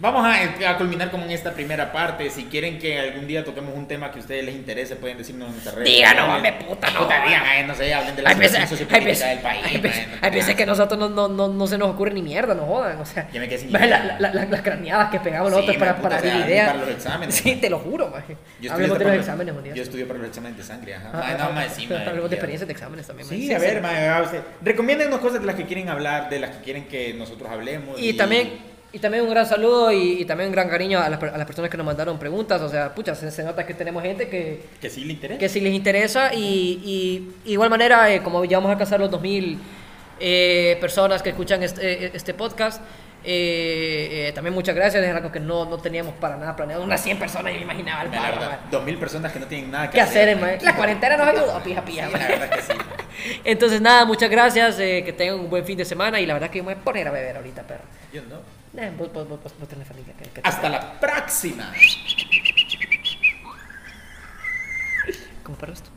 [0.00, 2.30] Vamos a, a culminar como en esta primera parte.
[2.30, 5.48] Si quieren que algún día toquemos un tema que a ustedes les interese, pueden decirnos
[5.48, 5.88] en nuestras redes.
[5.92, 7.00] Díganos, hombre, puta, no.
[7.00, 9.62] Puta, digan, ay, no sé, hablen de la situación sociopolítica del país.
[9.66, 12.12] hay veces, man, hay veces no, que nosotros no, no, no, no se nos ocurre
[12.14, 12.98] ni mierda, no jodan.
[12.98, 13.98] O sea, Ya me quedé sin ¿ves idea.
[14.18, 16.32] la- la- la- las craneadas que pegamos Sí, nosotros para, man, para puta, o sea,
[16.32, 16.70] abrir ni ideas.
[16.72, 17.60] para los exámenes, Sí, man.
[17.60, 18.24] te lo juro, man.
[18.26, 19.74] Yo estudio Hablemos de para los exámenes día.
[19.74, 21.10] Yo estudio para los exámenes de sangre, ajá.
[21.12, 23.28] Ah, Ay, ah, no, más sí, man, Hablemos de experiencias de exámenes también.
[23.28, 23.36] man.
[23.36, 23.92] Sí, a ver, man.
[24.62, 28.00] Recomiéndennos cosas de las que quieren hablar, de las que quieren que nosotros hablemos.
[28.00, 31.22] Y también, y también un gran saludo y, y también un gran cariño a las,
[31.22, 32.60] a las personas que nos mandaron preguntas.
[32.62, 35.38] O sea, pucha, se, se nota que tenemos gente que, Que sí le interesa.
[35.38, 36.34] que si les interesa.
[36.34, 39.58] Y, igual manera, eh, como ya vamos a alcanzar los 2000
[40.20, 42.82] eh, personas que escuchan este, eh, este podcast,
[43.22, 45.04] eh, eh, también muchas gracias.
[45.04, 46.82] Es algo que no, no teníamos para nada planeado.
[46.82, 48.70] Unas 100 personas, yo me imaginaba el La paro, verdad, man.
[48.70, 50.56] dos mil personas que no tienen nada que ¿Qué hacer, man?
[50.62, 52.06] La cuarentena nos ayudó, pija, pija.
[52.06, 52.72] Sí, la verdad que sí.
[53.44, 54.78] Entonces, nada, muchas gracias.
[54.80, 56.18] eh, que tengan un buen fin de semana.
[56.20, 57.84] Y la verdad que yo me voy a poner a beber ahorita, perro.
[58.12, 58.59] Yo no.
[58.76, 60.14] Eh, vos, vos, vos, vos, tenés familia.
[60.16, 61.72] que- que- Hasta la próxima.
[65.42, 65.90] ¿Cómo para esto?